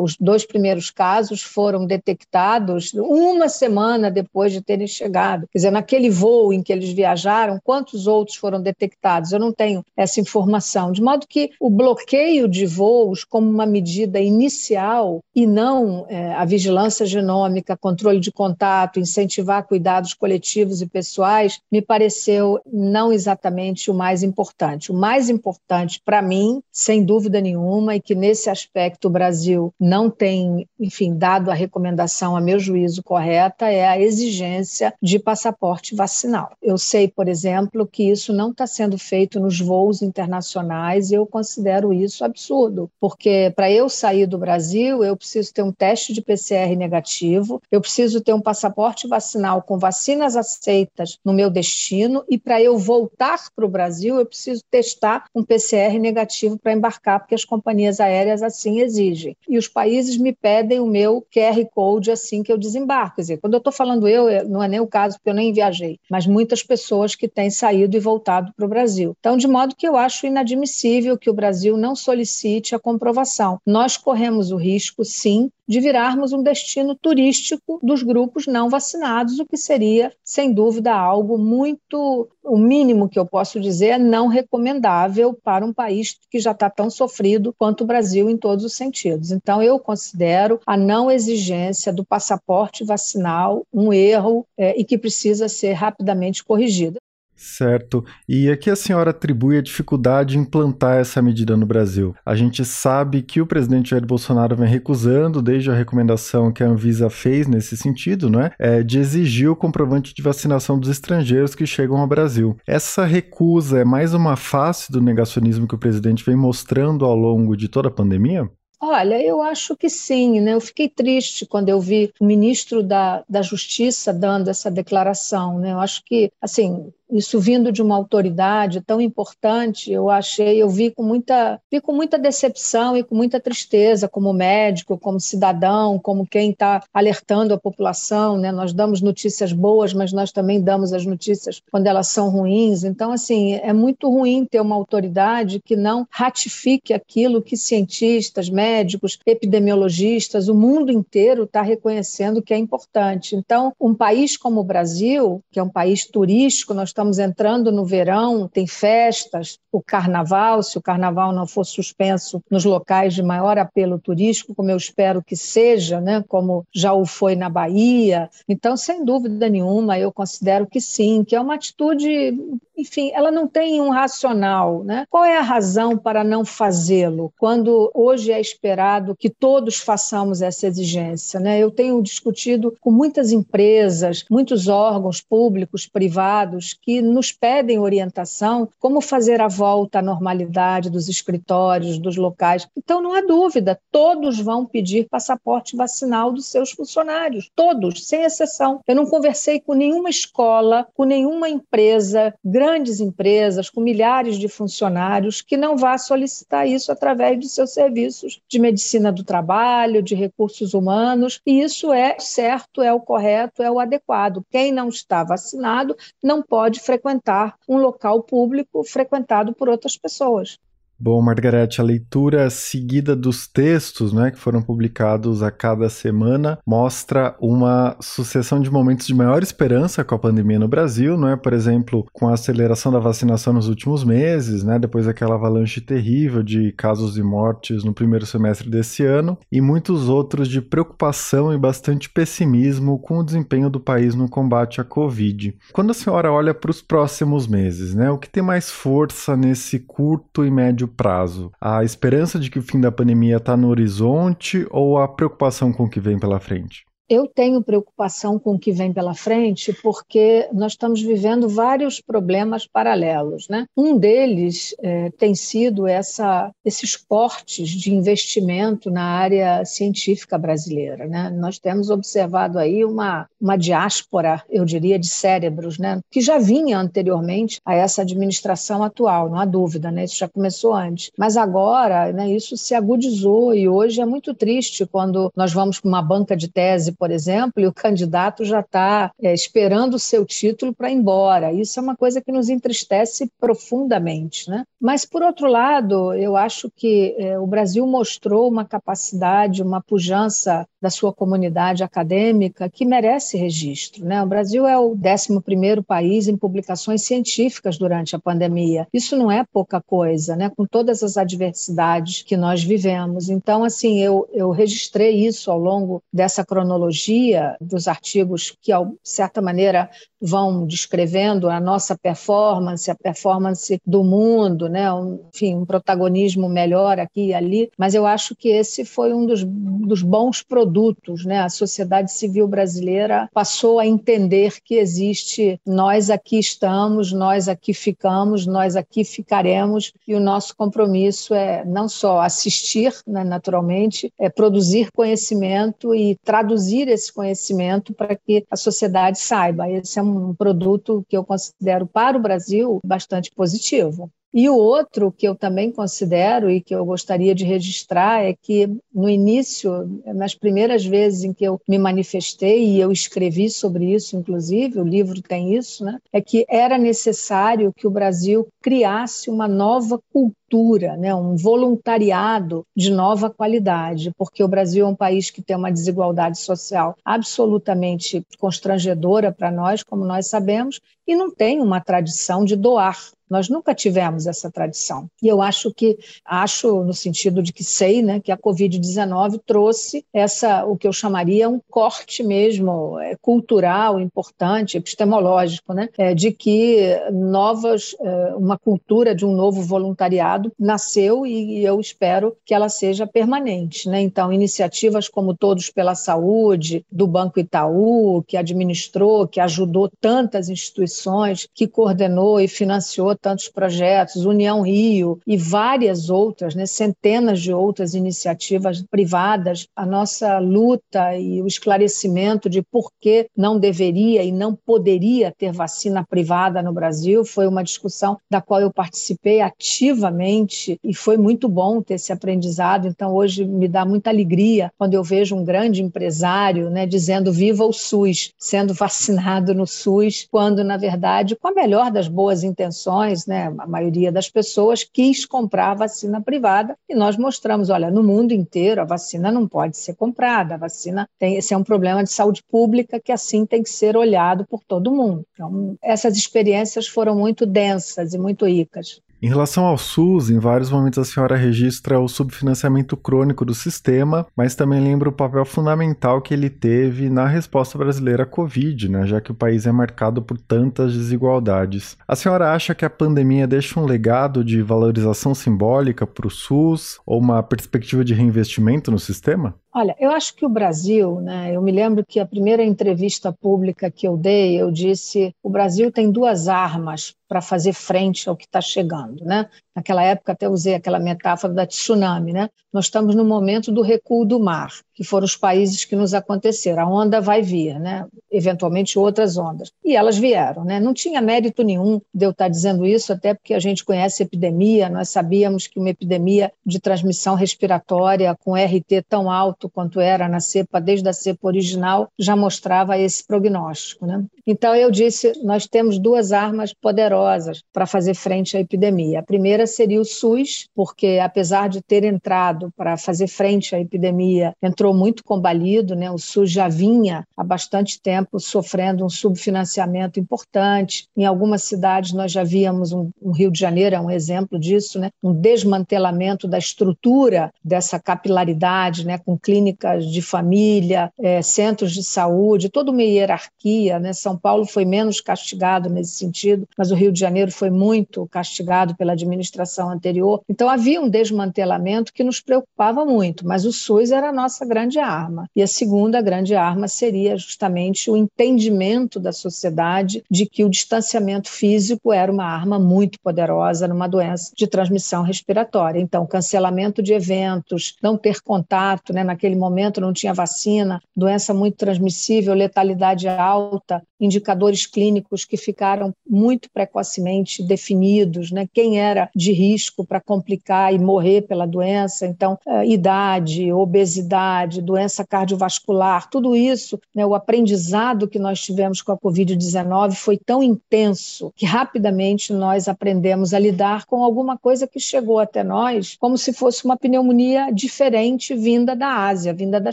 os 0.00 0.16
dois 0.28 0.44
primeiros 0.44 0.90
casos 0.90 1.42
foram 1.42 1.86
detectados 1.86 2.92
uma 2.92 3.48
semana 3.48 4.10
depois 4.10 4.52
de 4.52 4.60
terem 4.60 4.86
chegado. 4.86 5.48
Quer 5.50 5.58
dizer, 5.58 5.70
naquele 5.70 6.10
voo 6.10 6.52
em 6.52 6.62
que 6.62 6.70
eles 6.70 6.90
viajaram, 6.90 7.58
quantos 7.64 8.06
outros 8.06 8.36
foram 8.36 8.60
detectados? 8.60 9.32
Eu 9.32 9.38
não 9.38 9.54
tenho 9.54 9.82
essa 9.96 10.20
informação. 10.20 10.92
De 10.92 11.00
modo 11.00 11.26
que 11.26 11.52
o 11.58 11.70
bloqueio 11.70 12.46
de 12.46 12.66
voos, 12.66 13.24
como 13.24 13.48
uma 13.48 13.64
medida 13.64 14.20
inicial 14.20 15.22
e 15.34 15.46
não 15.46 16.04
é, 16.10 16.34
a 16.34 16.44
vigilância 16.44 17.06
genômica, 17.06 17.74
controle 17.74 18.20
de 18.20 18.30
contato, 18.30 19.00
incentivar 19.00 19.66
cuidados 19.66 20.12
coletivos 20.12 20.82
e 20.82 20.86
pessoais, 20.86 21.58
me 21.72 21.80
pareceu 21.80 22.60
não 22.70 23.10
exatamente 23.10 23.90
o 23.90 23.94
mais 23.94 24.22
importante. 24.22 24.92
O 24.92 24.94
mais 24.94 25.30
importante 25.30 26.02
para 26.04 26.20
mim, 26.20 26.62
sem 26.70 27.02
dúvida 27.02 27.40
nenhuma, 27.40 27.96
e 27.96 28.00
que 28.00 28.14
nesse 28.14 28.50
aspecto 28.50 29.08
o 29.08 29.10
Brasil 29.10 29.72
não 29.80 30.10
tem, 30.18 30.68
enfim, 30.78 31.16
dado 31.16 31.50
a 31.50 31.54
recomendação, 31.54 32.36
a 32.36 32.40
meu 32.40 32.58
juízo, 32.58 33.02
correta, 33.02 33.68
é 33.68 33.86
a 33.86 33.98
exigência 33.98 34.92
de 35.00 35.18
passaporte 35.18 35.94
vacinal. 35.94 36.50
Eu 36.60 36.76
sei, 36.76 37.08
por 37.08 37.28
exemplo, 37.28 37.86
que 37.86 38.10
isso 38.10 38.32
não 38.32 38.50
está 38.50 38.66
sendo 38.66 38.98
feito 38.98 39.38
nos 39.38 39.60
voos 39.60 40.02
internacionais 40.02 41.10
e 41.10 41.14
eu 41.14 41.26
considero 41.26 41.92
isso 41.92 42.24
absurdo, 42.24 42.90
porque 43.00 43.52
para 43.54 43.70
eu 43.70 43.88
sair 43.88 44.26
do 44.26 44.38
Brasil, 44.38 45.04
eu 45.04 45.16
preciso 45.16 45.54
ter 45.54 45.62
um 45.62 45.72
teste 45.72 46.12
de 46.12 46.20
PCR 46.20 46.74
negativo, 46.76 47.62
eu 47.70 47.80
preciso 47.80 48.20
ter 48.20 48.32
um 48.32 48.40
passaporte 48.40 49.06
vacinal 49.06 49.62
com 49.62 49.78
vacinas 49.78 50.36
aceitas 50.36 51.18
no 51.24 51.32
meu 51.32 51.48
destino 51.48 52.24
e 52.28 52.36
para 52.38 52.60
eu 52.60 52.76
voltar 52.76 53.38
para 53.54 53.64
o 53.64 53.68
Brasil, 53.68 54.18
eu 54.18 54.26
preciso 54.26 54.62
testar 54.70 55.26
um 55.34 55.44
PCR 55.44 55.98
negativo 55.98 56.58
para 56.58 56.72
embarcar, 56.72 57.20
porque 57.20 57.34
as 57.34 57.44
companhias 57.44 58.00
aéreas 58.00 58.42
assim 58.42 58.80
exigem. 58.80 59.36
E 59.48 59.58
os 59.58 59.68
países 59.68 60.07
me 60.16 60.32
pedem 60.32 60.80
o 60.80 60.86
meu 60.86 61.26
QR 61.32 61.64
Code 61.74 62.10
assim 62.10 62.42
que 62.42 62.52
eu 62.52 62.58
desembarco. 62.58 63.16
Quer 63.16 63.22
dizer, 63.22 63.36
quando 63.38 63.54
eu 63.54 63.58
estou 63.58 63.72
falando 63.72 64.08
eu, 64.08 64.48
não 64.48 64.62
é 64.62 64.68
nem 64.68 64.80
o 64.80 64.86
caso, 64.86 65.16
porque 65.16 65.30
eu 65.30 65.34
nem 65.34 65.52
viajei, 65.52 65.98
mas 66.10 66.26
muitas 66.26 66.62
pessoas 66.62 67.14
que 67.14 67.28
têm 67.28 67.50
saído 67.50 67.96
e 67.96 68.00
voltado 68.00 68.52
para 68.56 68.64
o 68.64 68.68
Brasil. 68.68 69.16
Então, 69.18 69.36
de 69.36 69.46
modo 69.46 69.74
que 69.76 69.86
eu 69.86 69.96
acho 69.96 70.26
inadmissível 70.26 71.18
que 71.18 71.30
o 71.30 71.34
Brasil 71.34 71.76
não 71.76 71.94
solicite 71.94 72.74
a 72.74 72.78
comprovação. 72.78 73.58
Nós 73.66 73.96
corremos 73.96 74.50
o 74.50 74.56
risco, 74.56 75.04
sim, 75.04 75.50
de 75.68 75.80
virarmos 75.80 76.32
um 76.32 76.42
destino 76.42 76.94
turístico 76.94 77.78
dos 77.82 78.02
grupos 78.02 78.46
não 78.46 78.70
vacinados, 78.70 79.38
o 79.38 79.44
que 79.44 79.58
seria, 79.58 80.10
sem 80.24 80.52
dúvida, 80.52 80.92
algo 80.94 81.36
muito. 81.36 82.28
O 82.42 82.56
mínimo 82.56 83.08
que 83.08 83.18
eu 83.18 83.26
posso 83.26 83.60
dizer 83.60 83.88
é 83.88 83.98
não 83.98 84.26
recomendável 84.26 85.34
para 85.34 85.66
um 85.66 85.72
país 85.72 86.16
que 86.30 86.40
já 86.40 86.52
está 86.52 86.70
tão 86.70 86.88
sofrido 86.88 87.54
quanto 87.58 87.84
o 87.84 87.86
Brasil 87.86 88.30
em 88.30 88.38
todos 88.38 88.64
os 88.64 88.72
sentidos. 88.72 89.30
Então, 89.30 89.62
eu 89.62 89.78
considero 89.78 90.58
a 90.66 90.74
não 90.74 91.10
exigência 91.10 91.92
do 91.92 92.06
passaporte 92.06 92.84
vacinal 92.84 93.66
um 93.70 93.92
erro 93.92 94.46
é, 94.56 94.80
e 94.80 94.84
que 94.84 94.96
precisa 94.96 95.48
ser 95.48 95.72
rapidamente 95.72 96.42
corrigido. 96.42 96.98
Certo. 97.38 98.04
E 98.28 98.50
a 98.50 98.56
que 98.56 98.68
a 98.68 98.74
senhora 98.74 99.10
atribui 99.10 99.56
a 99.56 99.62
dificuldade 99.62 100.32
de 100.32 100.38
implantar 100.38 100.98
essa 100.98 101.22
medida 101.22 101.56
no 101.56 101.64
Brasil? 101.64 102.14
A 102.26 102.34
gente 102.34 102.64
sabe 102.64 103.22
que 103.22 103.40
o 103.40 103.46
presidente 103.46 103.90
Jair 103.90 104.04
Bolsonaro 104.04 104.56
vem 104.56 104.68
recusando, 104.68 105.40
desde 105.40 105.70
a 105.70 105.74
recomendação 105.74 106.52
que 106.52 106.64
a 106.64 106.66
Anvisa 106.66 107.08
fez 107.08 107.46
nesse 107.46 107.76
sentido, 107.76 108.28
não 108.28 108.40
é? 108.40 108.50
é 108.58 108.82
de 108.82 108.98
exigir 108.98 109.48
o 109.48 109.56
comprovante 109.56 110.12
de 110.12 110.20
vacinação 110.20 110.78
dos 110.80 110.90
estrangeiros 110.90 111.54
que 111.54 111.64
chegam 111.64 111.98
ao 111.98 112.08
Brasil. 112.08 112.56
Essa 112.66 113.04
recusa 113.04 113.78
é 113.78 113.84
mais 113.84 114.12
uma 114.12 114.36
face 114.36 114.90
do 114.90 115.00
negacionismo 115.00 115.68
que 115.68 115.76
o 115.76 115.78
presidente 115.78 116.24
vem 116.24 116.36
mostrando 116.36 117.04
ao 117.04 117.14
longo 117.14 117.56
de 117.56 117.68
toda 117.68 117.86
a 117.86 117.92
pandemia? 117.92 118.50
Olha, 118.80 119.20
eu 119.20 119.42
acho 119.42 119.76
que 119.76 119.90
sim, 119.90 120.40
né? 120.40 120.54
Eu 120.54 120.60
fiquei 120.60 120.88
triste 120.88 121.44
quando 121.44 121.68
eu 121.68 121.80
vi 121.80 122.12
o 122.20 122.24
ministro 122.24 122.80
da, 122.80 123.24
da 123.28 123.42
Justiça 123.42 124.12
dando 124.12 124.48
essa 124.48 124.70
declaração, 124.70 125.58
né? 125.58 125.72
Eu 125.72 125.80
acho 125.80 126.04
que, 126.04 126.30
assim, 126.40 126.92
isso 127.10 127.40
vindo 127.40 127.72
de 127.72 127.82
uma 127.82 127.96
autoridade 127.96 128.80
tão 128.80 129.00
importante, 129.00 129.90
eu 129.92 130.10
achei, 130.10 130.62
eu 130.62 130.68
vi 130.68 130.90
com 130.90 131.02
muita, 131.02 131.60
vi 131.70 131.80
com 131.80 131.92
muita 131.92 132.18
decepção 132.18 132.96
e 132.96 133.02
com 133.02 133.14
muita 133.14 133.40
tristeza, 133.40 134.08
como 134.08 134.32
médico, 134.32 134.98
como 134.98 135.20
cidadão, 135.20 135.98
como 135.98 136.26
quem 136.26 136.50
está 136.50 136.82
alertando 136.92 137.54
a 137.54 137.58
população, 137.58 138.36
né? 138.36 138.52
Nós 138.52 138.72
damos 138.72 139.00
notícias 139.00 139.52
boas, 139.52 139.92
mas 139.92 140.12
nós 140.12 140.32
também 140.32 140.60
damos 140.60 140.92
as 140.92 141.04
notícias 141.04 141.62
quando 141.70 141.86
elas 141.86 142.08
são 142.08 142.28
ruins. 142.28 142.84
Então, 142.84 143.12
assim, 143.12 143.54
é 143.54 143.72
muito 143.72 144.10
ruim 144.10 144.44
ter 144.44 144.60
uma 144.60 144.76
autoridade 144.76 145.60
que 145.64 145.76
não 145.76 146.06
ratifique 146.10 146.92
aquilo 146.92 147.42
que 147.42 147.56
cientistas, 147.56 148.48
médicos, 148.48 149.18
epidemiologistas, 149.26 150.48
o 150.48 150.54
mundo 150.54 150.90
inteiro 150.90 151.44
está 151.44 151.62
reconhecendo 151.62 152.42
que 152.42 152.54
é 152.54 152.58
importante. 152.58 153.36
Então, 153.36 153.72
um 153.80 153.94
país 153.94 154.36
como 154.36 154.60
o 154.60 154.64
Brasil, 154.64 155.40
que 155.50 155.58
é 155.58 155.62
um 155.62 155.68
país 155.68 156.06
turístico, 156.06 156.74
nós 156.74 156.90
estamos 156.98 157.20
entrando 157.20 157.70
no 157.70 157.84
verão, 157.84 158.48
tem 158.48 158.66
festas, 158.66 159.60
o 159.70 159.80
carnaval, 159.80 160.64
se 160.64 160.76
o 160.76 160.82
carnaval 160.82 161.32
não 161.32 161.46
for 161.46 161.62
suspenso 161.62 162.42
nos 162.50 162.64
locais 162.64 163.14
de 163.14 163.22
maior 163.22 163.56
apelo 163.56 164.00
turístico, 164.00 164.52
como 164.52 164.72
eu 164.72 164.76
espero 164.76 165.22
que 165.22 165.36
seja, 165.36 166.00
né, 166.00 166.24
como 166.26 166.66
já 166.74 166.92
o 166.92 167.06
foi 167.06 167.36
na 167.36 167.48
Bahia. 167.48 168.28
Então, 168.48 168.76
sem 168.76 169.04
dúvida 169.04 169.48
nenhuma, 169.48 169.96
eu 169.96 170.10
considero 170.10 170.66
que 170.66 170.80
sim, 170.80 171.22
que 171.22 171.36
é 171.36 171.40
uma 171.40 171.54
atitude, 171.54 172.36
enfim, 172.78 173.10
ela 173.12 173.30
não 173.30 173.46
tem 173.46 173.80
um 173.80 173.90
racional. 173.90 174.84
Né? 174.84 175.04
Qual 175.10 175.24
é 175.24 175.36
a 175.36 175.42
razão 175.42 175.96
para 175.96 176.22
não 176.22 176.44
fazê-lo, 176.44 177.32
quando 177.38 177.90
hoje 177.92 178.30
é 178.30 178.40
esperado 178.40 179.16
que 179.16 179.28
todos 179.28 179.78
façamos 179.78 180.40
essa 180.40 180.66
exigência? 180.66 181.40
Né? 181.40 181.58
Eu 181.58 181.70
tenho 181.70 182.00
discutido 182.02 182.76
com 182.80 182.90
muitas 182.90 183.32
empresas, 183.32 184.24
muitos 184.30 184.68
órgãos 184.68 185.20
públicos, 185.20 185.86
privados, 185.86 186.76
que 186.80 187.02
nos 187.02 187.32
pedem 187.32 187.78
orientação 187.78 188.68
como 188.78 189.00
fazer 189.00 189.40
a 189.40 189.48
volta 189.48 189.98
à 189.98 190.02
normalidade 190.02 190.90
dos 190.90 191.08
escritórios, 191.08 191.98
dos 191.98 192.16
locais. 192.16 192.68
Então, 192.76 193.02
não 193.02 193.14
há 193.14 193.20
dúvida, 193.20 193.78
todos 193.90 194.38
vão 194.40 194.64
pedir 194.64 195.08
passaporte 195.08 195.76
vacinal 195.76 196.32
dos 196.32 196.46
seus 196.46 196.70
funcionários, 196.70 197.50
todos, 197.54 198.06
sem 198.06 198.22
exceção. 198.22 198.80
Eu 198.86 198.94
não 198.94 199.06
conversei 199.06 199.60
com 199.60 199.74
nenhuma 199.74 200.10
escola, 200.10 200.86
com 200.94 201.04
nenhuma 201.04 201.48
empresa, 201.48 202.34
grandes 202.68 203.00
empresas, 203.00 203.68
com 203.70 203.80
milhares 203.80 204.38
de 204.38 204.48
funcionários, 204.48 205.40
que 205.42 205.56
não 205.56 205.76
vá 205.76 205.98
solicitar 205.98 206.66
isso 206.68 206.92
através 206.92 207.38
de 207.38 207.48
seus 207.48 207.70
serviços 207.70 208.40
de 208.48 208.58
medicina 208.58 209.10
do 209.10 209.24
trabalho, 209.24 210.02
de 210.02 210.14
recursos 210.14 210.74
humanos, 210.74 211.40
e 211.46 211.60
isso 211.62 211.92
é 211.92 212.18
certo, 212.18 212.82
é 212.82 212.92
o 212.92 213.00
correto, 213.00 213.62
é 213.62 213.70
o 213.70 213.80
adequado. 213.80 214.44
Quem 214.50 214.72
não 214.72 214.88
está 214.88 215.24
vacinado 215.24 215.96
não 216.22 216.42
pode 216.42 216.68
pode 216.68 216.80
frequentar 216.80 217.56
um 217.68 217.78
local 217.78 218.22
público 218.22 218.84
frequentado 218.84 219.54
por 219.54 219.68
outras 219.68 219.96
pessoas. 219.96 220.58
Bom, 221.00 221.22
Margarete, 221.22 221.80
a 221.80 221.84
leitura 221.84 222.50
seguida 222.50 223.14
dos 223.14 223.46
textos 223.46 224.12
né, 224.12 224.32
que 224.32 224.38
foram 224.38 224.60
publicados 224.60 225.44
a 225.44 225.50
cada 225.50 225.88
semana 225.88 226.58
mostra 226.66 227.36
uma 227.40 227.96
sucessão 228.00 228.60
de 228.60 228.68
momentos 228.68 229.06
de 229.06 229.14
maior 229.14 229.40
esperança 229.40 230.02
com 230.02 230.16
a 230.16 230.18
pandemia 230.18 230.58
no 230.58 230.66
Brasil, 230.66 231.16
não 231.16 231.28
é? 231.28 231.36
Por 231.36 231.52
exemplo, 231.52 232.04
com 232.12 232.28
a 232.28 232.34
aceleração 232.34 232.90
da 232.90 232.98
vacinação 232.98 233.52
nos 233.52 233.68
últimos 233.68 234.02
meses, 234.02 234.64
né, 234.64 234.76
depois 234.76 235.06
daquela 235.06 235.36
avalanche 235.36 235.80
terrível 235.80 236.42
de 236.42 236.72
casos 236.72 237.16
e 237.16 237.22
mortes 237.22 237.84
no 237.84 237.94
primeiro 237.94 238.26
semestre 238.26 238.68
desse 238.68 239.04
ano, 239.04 239.38
e 239.52 239.60
muitos 239.60 240.08
outros 240.08 240.48
de 240.48 240.60
preocupação 240.60 241.54
e 241.54 241.58
bastante 241.58 242.10
pessimismo 242.10 242.98
com 242.98 243.18
o 243.20 243.24
desempenho 243.24 243.70
do 243.70 243.78
país 243.78 244.16
no 244.16 244.28
combate 244.28 244.80
à 244.80 244.84
Covid. 244.84 245.56
Quando 245.72 245.92
a 245.92 245.94
senhora 245.94 246.32
olha 246.32 246.52
para 246.52 246.72
os 246.72 246.82
próximos 246.82 247.46
meses, 247.46 247.94
né, 247.94 248.10
o 248.10 248.18
que 248.18 248.28
tem 248.28 248.42
mais 248.42 248.68
força 248.68 249.36
nesse 249.36 249.78
curto 249.78 250.44
e 250.44 250.50
médio 250.50 250.87
prazo? 250.88 251.50
A 251.60 251.84
esperança 251.84 252.38
de 252.38 252.50
que 252.50 252.58
o 252.58 252.62
fim 252.62 252.80
da 252.80 252.90
pandemia 252.90 253.36
está 253.36 253.56
no 253.56 253.68
horizonte 253.68 254.66
ou 254.70 254.98
a 254.98 255.06
preocupação 255.06 255.72
com 255.72 255.84
o 255.84 255.90
que 255.90 256.00
vem 256.00 256.18
pela 256.18 256.40
frente? 256.40 256.84
Eu 257.08 257.26
tenho 257.26 257.62
preocupação 257.62 258.38
com 258.38 258.54
o 258.54 258.58
que 258.58 258.70
vem 258.70 258.92
pela 258.92 259.14
frente, 259.14 259.72
porque 259.72 260.46
nós 260.52 260.72
estamos 260.72 261.00
vivendo 261.00 261.48
vários 261.48 262.00
problemas 262.00 262.66
paralelos. 262.66 263.48
Né? 263.48 263.64
Um 263.74 263.96
deles 263.96 264.74
é, 264.82 265.10
tem 265.10 265.34
sido 265.34 265.86
essa, 265.86 266.50
esses 266.62 266.96
cortes 266.96 267.70
de 267.70 267.94
investimento 267.94 268.90
na 268.90 269.04
área 269.04 269.64
científica 269.64 270.36
brasileira. 270.36 271.06
Né? 271.06 271.30
Nós 271.30 271.58
temos 271.58 271.88
observado 271.88 272.58
aí 272.58 272.84
uma, 272.84 273.26
uma 273.40 273.56
diáspora, 273.56 274.42
eu 274.50 274.66
diria, 274.66 274.98
de 274.98 275.08
cérebros, 275.08 275.78
né? 275.78 276.00
que 276.10 276.20
já 276.20 276.38
vinha 276.38 276.78
anteriormente 276.78 277.58
a 277.64 277.74
essa 277.74 278.02
administração 278.02 278.82
atual, 278.82 279.30
não 279.30 279.38
há 279.38 279.46
dúvida, 279.46 279.90
né? 279.90 280.04
isso 280.04 280.18
já 280.18 280.28
começou 280.28 280.74
antes. 280.74 281.10
Mas 281.16 281.38
agora 281.38 282.12
né, 282.12 282.30
isso 282.30 282.56
se 282.56 282.74
agudizou 282.74 283.54
e 283.54 283.66
hoje 283.66 284.00
é 284.00 284.06
muito 284.06 284.34
triste 284.34 284.84
quando 284.84 285.32
nós 285.34 285.52
vamos 285.52 285.80
para 285.80 285.88
uma 285.88 286.02
banca 286.02 286.36
de 286.36 286.48
tese 286.48 286.97
por 286.98 287.10
exemplo, 287.10 287.62
e 287.62 287.66
o 287.66 287.72
candidato 287.72 288.44
já 288.44 288.60
está 288.60 289.10
é, 289.22 289.32
esperando 289.32 289.94
o 289.94 289.98
seu 289.98 290.24
título 290.24 290.74
para 290.74 290.90
ir 290.90 290.94
embora. 290.94 291.52
Isso 291.52 291.78
é 291.78 291.82
uma 291.82 291.96
coisa 291.96 292.20
que 292.20 292.32
nos 292.32 292.48
entristece 292.48 293.30
profundamente. 293.38 294.50
Né? 294.50 294.64
Mas, 294.80 295.04
por 295.04 295.22
outro 295.22 295.48
lado, 295.48 296.14
eu 296.14 296.36
acho 296.36 296.70
que 296.74 297.14
é, 297.18 297.38
o 297.38 297.46
Brasil 297.46 297.86
mostrou 297.86 298.48
uma 298.48 298.64
capacidade, 298.64 299.62
uma 299.62 299.80
pujança 299.80 300.66
da 300.80 300.88
sua 300.88 301.12
comunidade 301.12 301.82
acadêmica 301.82 302.70
que 302.70 302.84
merece 302.84 303.36
registro. 303.36 304.04
Né? 304.04 304.22
O 304.22 304.26
Brasil 304.26 304.66
é 304.66 304.78
o 304.78 304.92
11 304.92 305.82
país 305.86 306.28
em 306.28 306.36
publicações 306.36 307.02
científicas 307.02 307.76
durante 307.76 308.14
a 308.14 308.20
pandemia. 308.20 308.86
Isso 308.92 309.16
não 309.16 309.30
é 309.30 309.44
pouca 309.52 309.80
coisa, 309.80 310.36
né? 310.36 310.50
com 310.56 310.64
todas 310.64 311.02
as 311.02 311.16
adversidades 311.16 312.22
que 312.22 312.36
nós 312.36 312.62
vivemos. 312.62 313.28
Então, 313.28 313.64
assim, 313.64 313.98
eu, 313.98 314.28
eu 314.32 314.50
registrei 314.50 315.26
isso 315.26 315.50
ao 315.50 315.58
longo 315.58 316.00
dessa 316.12 316.44
cronologia 316.44 317.56
dos 317.60 317.88
artigos 317.88 318.56
que, 318.62 318.72
de 318.72 318.96
certa 319.02 319.42
maneira, 319.42 319.90
vão 320.20 320.66
descrevendo 320.66 321.48
a 321.48 321.60
nossa 321.60 321.96
performance, 321.96 322.90
a 322.90 322.94
performance 322.94 323.80
do 323.86 324.02
mundo, 324.02 324.67
né? 324.68 324.92
Um, 324.92 325.20
enfim, 325.34 325.54
um 325.54 325.64
protagonismo 325.64 326.48
melhor 326.48 326.98
aqui 326.98 327.28
e 327.28 327.34
ali. 327.34 327.70
Mas 327.76 327.94
eu 327.94 328.06
acho 328.06 328.34
que 328.34 328.48
esse 328.48 328.84
foi 328.84 329.12
um 329.12 329.26
dos, 329.26 329.44
dos 329.44 330.02
bons 330.02 330.42
produtos, 330.42 331.24
né? 331.24 331.40
A 331.40 331.48
sociedade 331.48 332.12
civil 332.12 332.46
brasileira 332.46 333.28
passou 333.32 333.78
a 333.78 333.86
entender 333.86 334.54
que 334.64 334.74
existe 334.74 335.60
nós 335.66 336.10
aqui 336.10 336.38
estamos, 336.38 337.12
nós 337.12 337.48
aqui 337.48 337.72
ficamos, 337.74 338.46
nós 338.46 338.76
aqui 338.76 339.04
ficaremos 339.04 339.92
e 340.06 340.14
o 340.14 340.20
nosso 340.20 340.56
compromisso 340.56 341.34
é 341.34 341.64
não 341.64 341.88
só 341.88 342.20
assistir, 342.20 342.92
né, 343.06 343.24
naturalmente, 343.24 344.12
é 344.18 344.28
produzir 344.28 344.90
conhecimento 344.92 345.94
e 345.94 346.16
traduzir 346.24 346.88
esse 346.88 347.12
conhecimento 347.12 347.92
para 347.92 348.14
que 348.16 348.44
a 348.50 348.56
sociedade 348.56 349.18
saiba. 349.18 349.68
Esse 349.70 349.98
é 349.98 350.02
um 350.02 350.34
produto 350.34 351.04
que 351.08 351.16
eu 351.16 351.24
considero 351.24 351.86
para 351.86 352.16
o 352.16 352.20
Brasil 352.20 352.80
bastante 352.84 353.30
positivo. 353.30 354.10
E 354.32 354.48
o 354.48 354.56
outro 354.56 355.10
que 355.10 355.26
eu 355.26 355.34
também 355.34 355.72
considero 355.72 356.50
e 356.50 356.60
que 356.60 356.74
eu 356.74 356.84
gostaria 356.84 357.34
de 357.34 357.44
registrar 357.44 358.22
é 358.22 358.34
que 358.34 358.68
no 358.94 359.08
início, 359.08 360.00
nas 360.06 360.34
primeiras 360.34 360.84
vezes 360.84 361.24
em 361.24 361.32
que 361.32 361.44
eu 361.44 361.58
me 361.66 361.78
manifestei 361.78 362.62
e 362.64 362.80
eu 362.80 362.92
escrevi 362.92 363.48
sobre 363.48 363.94
isso, 363.94 364.16
inclusive, 364.16 364.80
o 364.80 364.84
livro 364.84 365.22
tem 365.22 365.54
isso, 365.54 365.82
né, 365.82 365.98
é 366.12 366.20
que 366.20 366.44
era 366.48 366.76
necessário 366.76 367.72
que 367.74 367.86
o 367.86 367.90
Brasil 367.90 368.46
criasse 368.60 369.30
uma 369.30 369.48
nova 369.48 369.98
cultura, 370.12 370.96
né, 370.96 371.14
um 371.14 371.34
voluntariado 371.34 372.64
de 372.76 372.90
nova 372.90 373.30
qualidade, 373.30 374.12
porque 374.16 374.44
o 374.44 374.48
Brasil 374.48 374.86
é 374.86 374.88
um 374.88 374.94
país 374.94 375.30
que 375.30 375.42
tem 375.42 375.56
uma 375.56 375.72
desigualdade 375.72 376.38
social 376.38 376.94
absolutamente 377.02 378.22
constrangedora 378.38 379.32
para 379.32 379.50
nós, 379.50 379.82
como 379.82 380.04
nós 380.04 380.26
sabemos, 380.26 380.80
e 381.06 381.16
não 381.16 381.30
tem 381.30 381.60
uma 381.60 381.80
tradição 381.80 382.44
de 382.44 382.54
doar 382.54 382.98
nós 383.30 383.48
nunca 383.48 383.74
tivemos 383.74 384.26
essa 384.26 384.50
tradição. 384.50 385.08
E 385.22 385.28
eu 385.28 385.42
acho 385.42 385.72
que, 385.72 385.98
acho 386.24 386.82
no 386.82 386.94
sentido 386.94 387.42
de 387.42 387.52
que 387.52 387.64
sei, 387.64 388.02
né, 388.02 388.20
que 388.20 388.32
a 388.32 388.36
Covid-19 388.36 389.40
trouxe 389.46 390.04
essa, 390.12 390.64
o 390.64 390.76
que 390.76 390.86
eu 390.86 390.92
chamaria 390.92 391.48
um 391.48 391.60
corte 391.70 392.22
mesmo 392.22 392.98
é, 393.00 393.16
cultural 393.16 394.00
importante, 394.00 394.76
epistemológico, 394.76 395.72
né, 395.72 395.88
é, 395.98 396.14
de 396.14 396.32
que 396.32 396.98
novas, 397.12 397.94
é, 398.00 398.34
uma 398.34 398.58
cultura 398.58 399.14
de 399.14 399.24
um 399.24 399.34
novo 399.34 399.62
voluntariado 399.62 400.52
nasceu 400.58 401.26
e, 401.26 401.58
e 401.58 401.64
eu 401.64 401.80
espero 401.80 402.36
que 402.44 402.54
ela 402.54 402.68
seja 402.68 403.06
permanente. 403.06 403.88
Né? 403.88 404.00
Então, 404.00 404.32
iniciativas 404.32 405.08
como 405.08 405.36
Todos 405.36 405.70
pela 405.70 405.94
Saúde, 405.94 406.84
do 406.90 407.06
Banco 407.06 407.38
Itaú, 407.38 408.22
que 408.26 408.36
administrou, 408.36 409.26
que 409.26 409.40
ajudou 409.40 409.90
tantas 410.00 410.48
instituições, 410.48 411.48
que 411.54 411.66
coordenou 411.66 412.40
e 412.40 412.48
financiou 412.48 413.14
tantos 413.20 413.48
projetos, 413.48 414.24
União 414.24 414.62
Rio 414.62 415.20
e 415.26 415.36
várias 415.36 416.10
outras, 416.10 416.54
né, 416.54 416.66
centenas 416.66 417.40
de 417.40 417.52
outras 417.52 417.94
iniciativas 417.94 418.82
privadas, 418.90 419.66
a 419.74 419.84
nossa 419.84 420.38
luta 420.38 421.16
e 421.16 421.42
o 421.42 421.46
esclarecimento 421.46 422.48
de 422.48 422.62
por 422.62 422.90
que 423.00 423.28
não 423.36 423.58
deveria 423.58 424.22
e 424.22 424.32
não 424.32 424.54
poderia 424.54 425.32
ter 425.36 425.52
vacina 425.52 426.04
privada 426.08 426.62
no 426.62 426.72
Brasil 426.72 427.24
foi 427.24 427.46
uma 427.46 427.64
discussão 427.64 428.18
da 428.30 428.40
qual 428.40 428.60
eu 428.60 428.72
participei 428.72 429.40
ativamente 429.40 430.78
e 430.82 430.94
foi 430.94 431.16
muito 431.16 431.48
bom 431.48 431.82
ter 431.82 431.94
esse 431.94 432.12
aprendizado. 432.12 432.86
Então, 432.86 433.14
hoje 433.14 433.44
me 433.44 433.68
dá 433.68 433.84
muita 433.84 434.10
alegria 434.10 434.70
quando 434.78 434.94
eu 434.94 435.02
vejo 435.02 435.36
um 435.36 435.44
grande 435.44 435.82
empresário 435.82 436.70
né, 436.70 436.86
dizendo 436.86 437.32
viva 437.32 437.64
o 437.64 437.72
SUS, 437.72 438.32
sendo 438.38 438.74
vacinado 438.78 439.54
no 439.54 439.66
SUS, 439.66 440.26
quando, 440.30 440.64
na 440.64 440.76
verdade, 440.76 441.36
com 441.36 441.48
a 441.48 441.52
melhor 441.52 441.90
das 441.90 442.08
boas 442.08 442.42
intenções, 442.42 443.07
né, 443.26 443.52
a 443.58 443.66
maioria 443.66 444.10
das 444.12 444.28
pessoas 444.28 444.84
quis 444.84 445.24
comprar 445.24 445.72
a 445.72 445.74
vacina 445.74 446.20
privada 446.20 446.76
e 446.88 446.94
nós 446.94 447.16
mostramos, 447.16 447.70
olha, 447.70 447.90
no 447.90 448.02
mundo 448.02 448.32
inteiro 448.32 448.80
a 448.80 448.84
vacina 448.84 449.30
não 449.30 449.46
pode 449.46 449.76
ser 449.76 449.94
comprada, 449.94 450.54
a 450.54 450.58
vacina 450.58 451.08
tem, 451.18 451.36
esse 451.36 451.54
é 451.54 451.56
um 451.56 451.64
problema 451.64 452.02
de 452.02 452.10
saúde 452.10 452.42
pública 452.50 453.00
que 453.00 453.12
assim 453.12 453.46
tem 453.46 453.62
que 453.62 453.70
ser 453.70 453.96
olhado 453.96 454.46
por 454.46 454.62
todo 454.64 454.92
mundo. 454.92 455.24
Então, 455.32 455.76
essas 455.82 456.16
experiências 456.16 456.86
foram 456.86 457.16
muito 457.16 457.46
densas 457.46 458.14
e 458.14 458.18
muito 458.18 458.46
ricas. 458.46 459.00
Em 459.20 459.26
relação 459.26 459.64
ao 459.64 459.76
SUS, 459.76 460.30
em 460.30 460.38
vários 460.38 460.70
momentos 460.70 460.96
a 460.96 461.04
senhora 461.04 461.34
registra 461.34 461.98
o 461.98 462.06
subfinanciamento 462.06 462.96
crônico 462.96 463.44
do 463.44 463.52
sistema, 463.52 464.24
mas 464.36 464.54
também 464.54 464.80
lembra 464.80 465.08
o 465.08 465.12
papel 465.12 465.44
fundamental 465.44 466.22
que 466.22 466.32
ele 466.32 466.48
teve 466.48 467.10
na 467.10 467.26
resposta 467.26 467.76
brasileira 467.76 468.22
à 468.22 468.26
Covid, 468.26 468.88
né, 468.88 469.06
já 469.06 469.20
que 469.20 469.32
o 469.32 469.34
país 469.34 469.66
é 469.66 469.72
marcado 469.72 470.22
por 470.22 470.38
tantas 470.38 470.92
desigualdades. 470.94 471.96
A 472.06 472.14
senhora 472.14 472.52
acha 472.52 472.76
que 472.76 472.84
a 472.84 472.90
pandemia 472.90 473.44
deixa 473.44 473.80
um 473.80 473.84
legado 473.84 474.44
de 474.44 474.62
valorização 474.62 475.34
simbólica 475.34 476.06
para 476.06 476.28
o 476.28 476.30
SUS 476.30 477.00
ou 477.04 477.18
uma 477.18 477.42
perspectiva 477.42 478.04
de 478.04 478.14
reinvestimento 478.14 478.88
no 478.88 479.00
sistema? 479.00 479.56
Olha, 479.78 479.94
eu 480.00 480.10
acho 480.10 480.34
que 480.34 480.44
o 480.44 480.48
Brasil, 480.48 481.20
né, 481.20 481.54
eu 481.54 481.62
me 481.62 481.70
lembro 481.70 482.04
que 482.04 482.18
a 482.18 482.26
primeira 482.26 482.64
entrevista 482.64 483.32
pública 483.32 483.88
que 483.88 484.08
eu 484.08 484.16
dei, 484.16 484.60
eu 484.60 484.72
disse: 484.72 485.32
o 485.40 485.48
Brasil 485.48 485.92
tem 485.92 486.10
duas 486.10 486.48
armas 486.48 487.14
para 487.28 487.40
fazer 487.40 487.72
frente 487.72 488.28
ao 488.28 488.36
que 488.36 488.44
está 488.44 488.60
chegando, 488.60 489.24
né? 489.24 489.48
Naquela 489.78 490.02
época 490.02 490.32
até 490.32 490.48
usei 490.48 490.74
aquela 490.74 490.98
metáfora 490.98 491.52
da 491.52 491.64
tsunami, 491.64 492.32
né? 492.32 492.50
Nós 492.72 492.86
estamos 492.86 493.14
no 493.14 493.24
momento 493.24 493.70
do 493.70 493.80
recuo 493.80 494.24
do 494.24 494.40
mar, 494.40 494.72
que 494.92 495.04
foram 495.04 495.24
os 495.24 495.36
países 495.36 495.84
que 495.84 495.94
nos 495.94 496.12
aconteceram. 496.12 496.82
A 496.82 496.90
onda 496.90 497.20
vai 497.20 497.42
vir, 497.42 497.78
né? 497.78 498.04
Eventualmente 498.28 498.98
outras 498.98 499.36
ondas. 499.38 499.70
E 499.84 499.94
elas 499.94 500.18
vieram, 500.18 500.64
né? 500.64 500.80
Não 500.80 500.92
tinha 500.92 501.22
mérito 501.22 501.62
nenhum 501.62 502.00
de 502.12 502.26
eu 502.26 502.30
estar 502.30 502.48
dizendo 502.48 502.84
isso, 502.84 503.12
até 503.12 503.34
porque 503.34 503.54
a 503.54 503.60
gente 503.60 503.84
conhece 503.84 504.24
epidemia, 504.24 504.88
nós 504.88 505.10
sabíamos 505.10 505.68
que 505.68 505.78
uma 505.78 505.90
epidemia 505.90 506.52
de 506.66 506.80
transmissão 506.80 507.36
respiratória 507.36 508.36
com 508.44 508.56
RT 508.56 509.04
tão 509.08 509.30
alto 509.30 509.70
quanto 509.70 510.00
era 510.00 510.28
na 510.28 510.40
cepa, 510.40 510.80
desde 510.80 511.08
a 511.08 511.12
cepa 511.12 511.46
original, 511.46 512.08
já 512.18 512.34
mostrava 512.34 512.98
esse 512.98 513.24
prognóstico, 513.24 514.06
né? 514.06 514.24
Então 514.44 514.74
eu 514.74 514.90
disse, 514.90 515.32
nós 515.44 515.68
temos 515.68 516.00
duas 516.00 516.32
armas 516.32 516.74
poderosas 516.74 517.62
para 517.72 517.86
fazer 517.86 518.14
frente 518.14 518.56
à 518.56 518.60
epidemia. 518.60 519.20
A 519.20 519.22
primeira 519.22 519.67
seria 519.68 520.00
o 520.00 520.04
SUS, 520.04 520.68
porque 520.74 521.20
apesar 521.22 521.68
de 521.68 521.80
ter 521.80 522.04
entrado 522.04 522.72
para 522.76 522.96
fazer 522.96 523.28
frente 523.28 523.74
à 523.74 523.80
epidemia, 523.80 524.54
entrou 524.62 524.94
muito 524.94 525.22
combalido, 525.22 525.94
né? 525.94 526.10
O 526.10 526.18
SUS 526.18 526.50
já 526.50 526.68
vinha 526.68 527.24
há 527.36 527.44
bastante 527.44 528.00
tempo 528.00 528.40
sofrendo 528.40 529.04
um 529.04 529.08
subfinanciamento 529.08 530.18
importante. 530.18 531.06
Em 531.16 531.24
algumas 531.24 531.62
cidades 531.62 532.12
nós 532.12 532.32
já 532.32 532.42
víamos 532.42 532.92
um, 532.92 533.10
um 533.22 533.30
Rio 533.30 533.50
de 533.50 533.58
Janeiro 533.58 533.96
é 533.96 534.00
um 534.00 534.10
exemplo 534.10 534.58
disso, 534.58 534.98
né? 534.98 535.10
Um 535.22 535.32
desmantelamento 535.32 536.48
da 536.48 536.58
estrutura 536.58 537.52
dessa 537.62 537.98
capilaridade, 537.98 539.06
né? 539.06 539.18
Com 539.18 539.38
clínicas 539.38 540.06
de 540.06 540.22
família, 540.22 541.12
é, 541.20 541.42
centros 541.42 541.92
de 541.92 542.02
saúde, 542.02 542.68
toda 542.68 542.90
uma 542.90 543.02
hierarquia, 543.02 543.98
né? 543.98 544.12
São 544.12 544.36
Paulo 544.36 544.66
foi 544.66 544.84
menos 544.84 545.20
castigado 545.20 545.88
nesse 545.88 546.12
sentido, 546.12 546.66
mas 546.76 546.90
o 546.90 546.94
Rio 546.94 547.12
de 547.12 547.20
Janeiro 547.20 547.52
foi 547.52 547.70
muito 547.70 548.26
castigado 548.28 548.96
pela 548.96 549.12
administração 549.12 549.57
administração 549.58 549.90
anterior. 549.90 550.42
Então 550.48 550.68
havia 550.68 551.00
um 551.00 551.08
desmantelamento 551.08 552.12
que 552.12 552.22
nos 552.22 552.40
preocupava 552.40 553.04
muito, 553.04 553.46
mas 553.46 553.64
o 553.64 553.72
SUS 553.72 554.10
era 554.10 554.28
a 554.28 554.32
nossa 554.32 554.64
grande 554.64 554.98
arma. 554.98 555.48
E 555.54 555.62
a 555.62 555.66
segunda 555.66 556.20
grande 556.20 556.54
arma 556.54 556.86
seria 556.86 557.36
justamente 557.36 558.10
o 558.10 558.16
entendimento 558.16 559.18
da 559.18 559.32
sociedade 559.32 560.22
de 560.30 560.46
que 560.46 560.64
o 560.64 560.70
distanciamento 560.70 561.50
físico 561.50 562.12
era 562.12 562.30
uma 562.30 562.44
arma 562.44 562.78
muito 562.78 563.18
poderosa 563.20 563.88
numa 563.88 564.08
doença 564.08 564.52
de 564.56 564.66
transmissão 564.66 565.22
respiratória. 565.22 566.00
Então, 566.00 566.26
cancelamento 566.26 567.02
de 567.02 567.12
eventos, 567.12 567.96
não 568.02 568.16
ter 568.16 568.40
contato, 568.40 569.12
né? 569.12 569.24
naquele 569.24 569.56
momento 569.56 570.00
não 570.00 570.12
tinha 570.12 570.32
vacina, 570.32 571.00
doença 571.16 571.52
muito 571.52 571.76
transmissível, 571.76 572.54
letalidade 572.54 573.28
alta, 573.28 574.02
indicadores 574.20 574.86
clínicos 574.86 575.44
que 575.44 575.56
ficaram 575.56 576.14
muito 576.28 576.70
precocemente 576.70 577.62
definidos, 577.62 578.50
né? 578.50 578.66
Quem 578.72 579.00
era 579.00 579.30
de 579.34 579.52
risco 579.52 580.04
para 580.04 580.20
complicar 580.20 580.94
e 580.94 580.98
morrer 580.98 581.42
pela 581.42 581.66
doença, 581.66 582.26
então 582.26 582.58
eh, 582.66 582.86
idade, 582.86 583.72
obesidade, 583.72 584.82
doença 584.82 585.24
cardiovascular, 585.26 586.28
tudo 586.30 586.54
isso, 586.56 587.00
né, 587.14 587.24
o 587.24 587.34
aprendizado 587.34 588.28
que 588.28 588.38
nós 588.38 588.60
tivemos 588.60 589.02
com 589.02 589.12
a 589.12 589.18
Covid-19 589.18 590.14
foi 590.14 590.36
tão 590.36 590.62
intenso 590.62 591.52
que 591.56 591.66
rapidamente 591.66 592.52
nós 592.52 592.88
aprendemos 592.88 593.54
a 593.54 593.58
lidar 593.58 594.06
com 594.06 594.22
alguma 594.22 594.56
coisa 594.56 594.86
que 594.86 595.00
chegou 595.00 595.38
até 595.38 595.62
nós 595.62 596.16
como 596.18 596.36
se 596.36 596.52
fosse 596.52 596.84
uma 596.84 596.96
pneumonia 596.96 597.70
diferente 597.72 598.54
vinda 598.54 598.94
da 598.94 599.08
Ásia, 599.08 599.52
vinda 599.52 599.80
da 599.80 599.92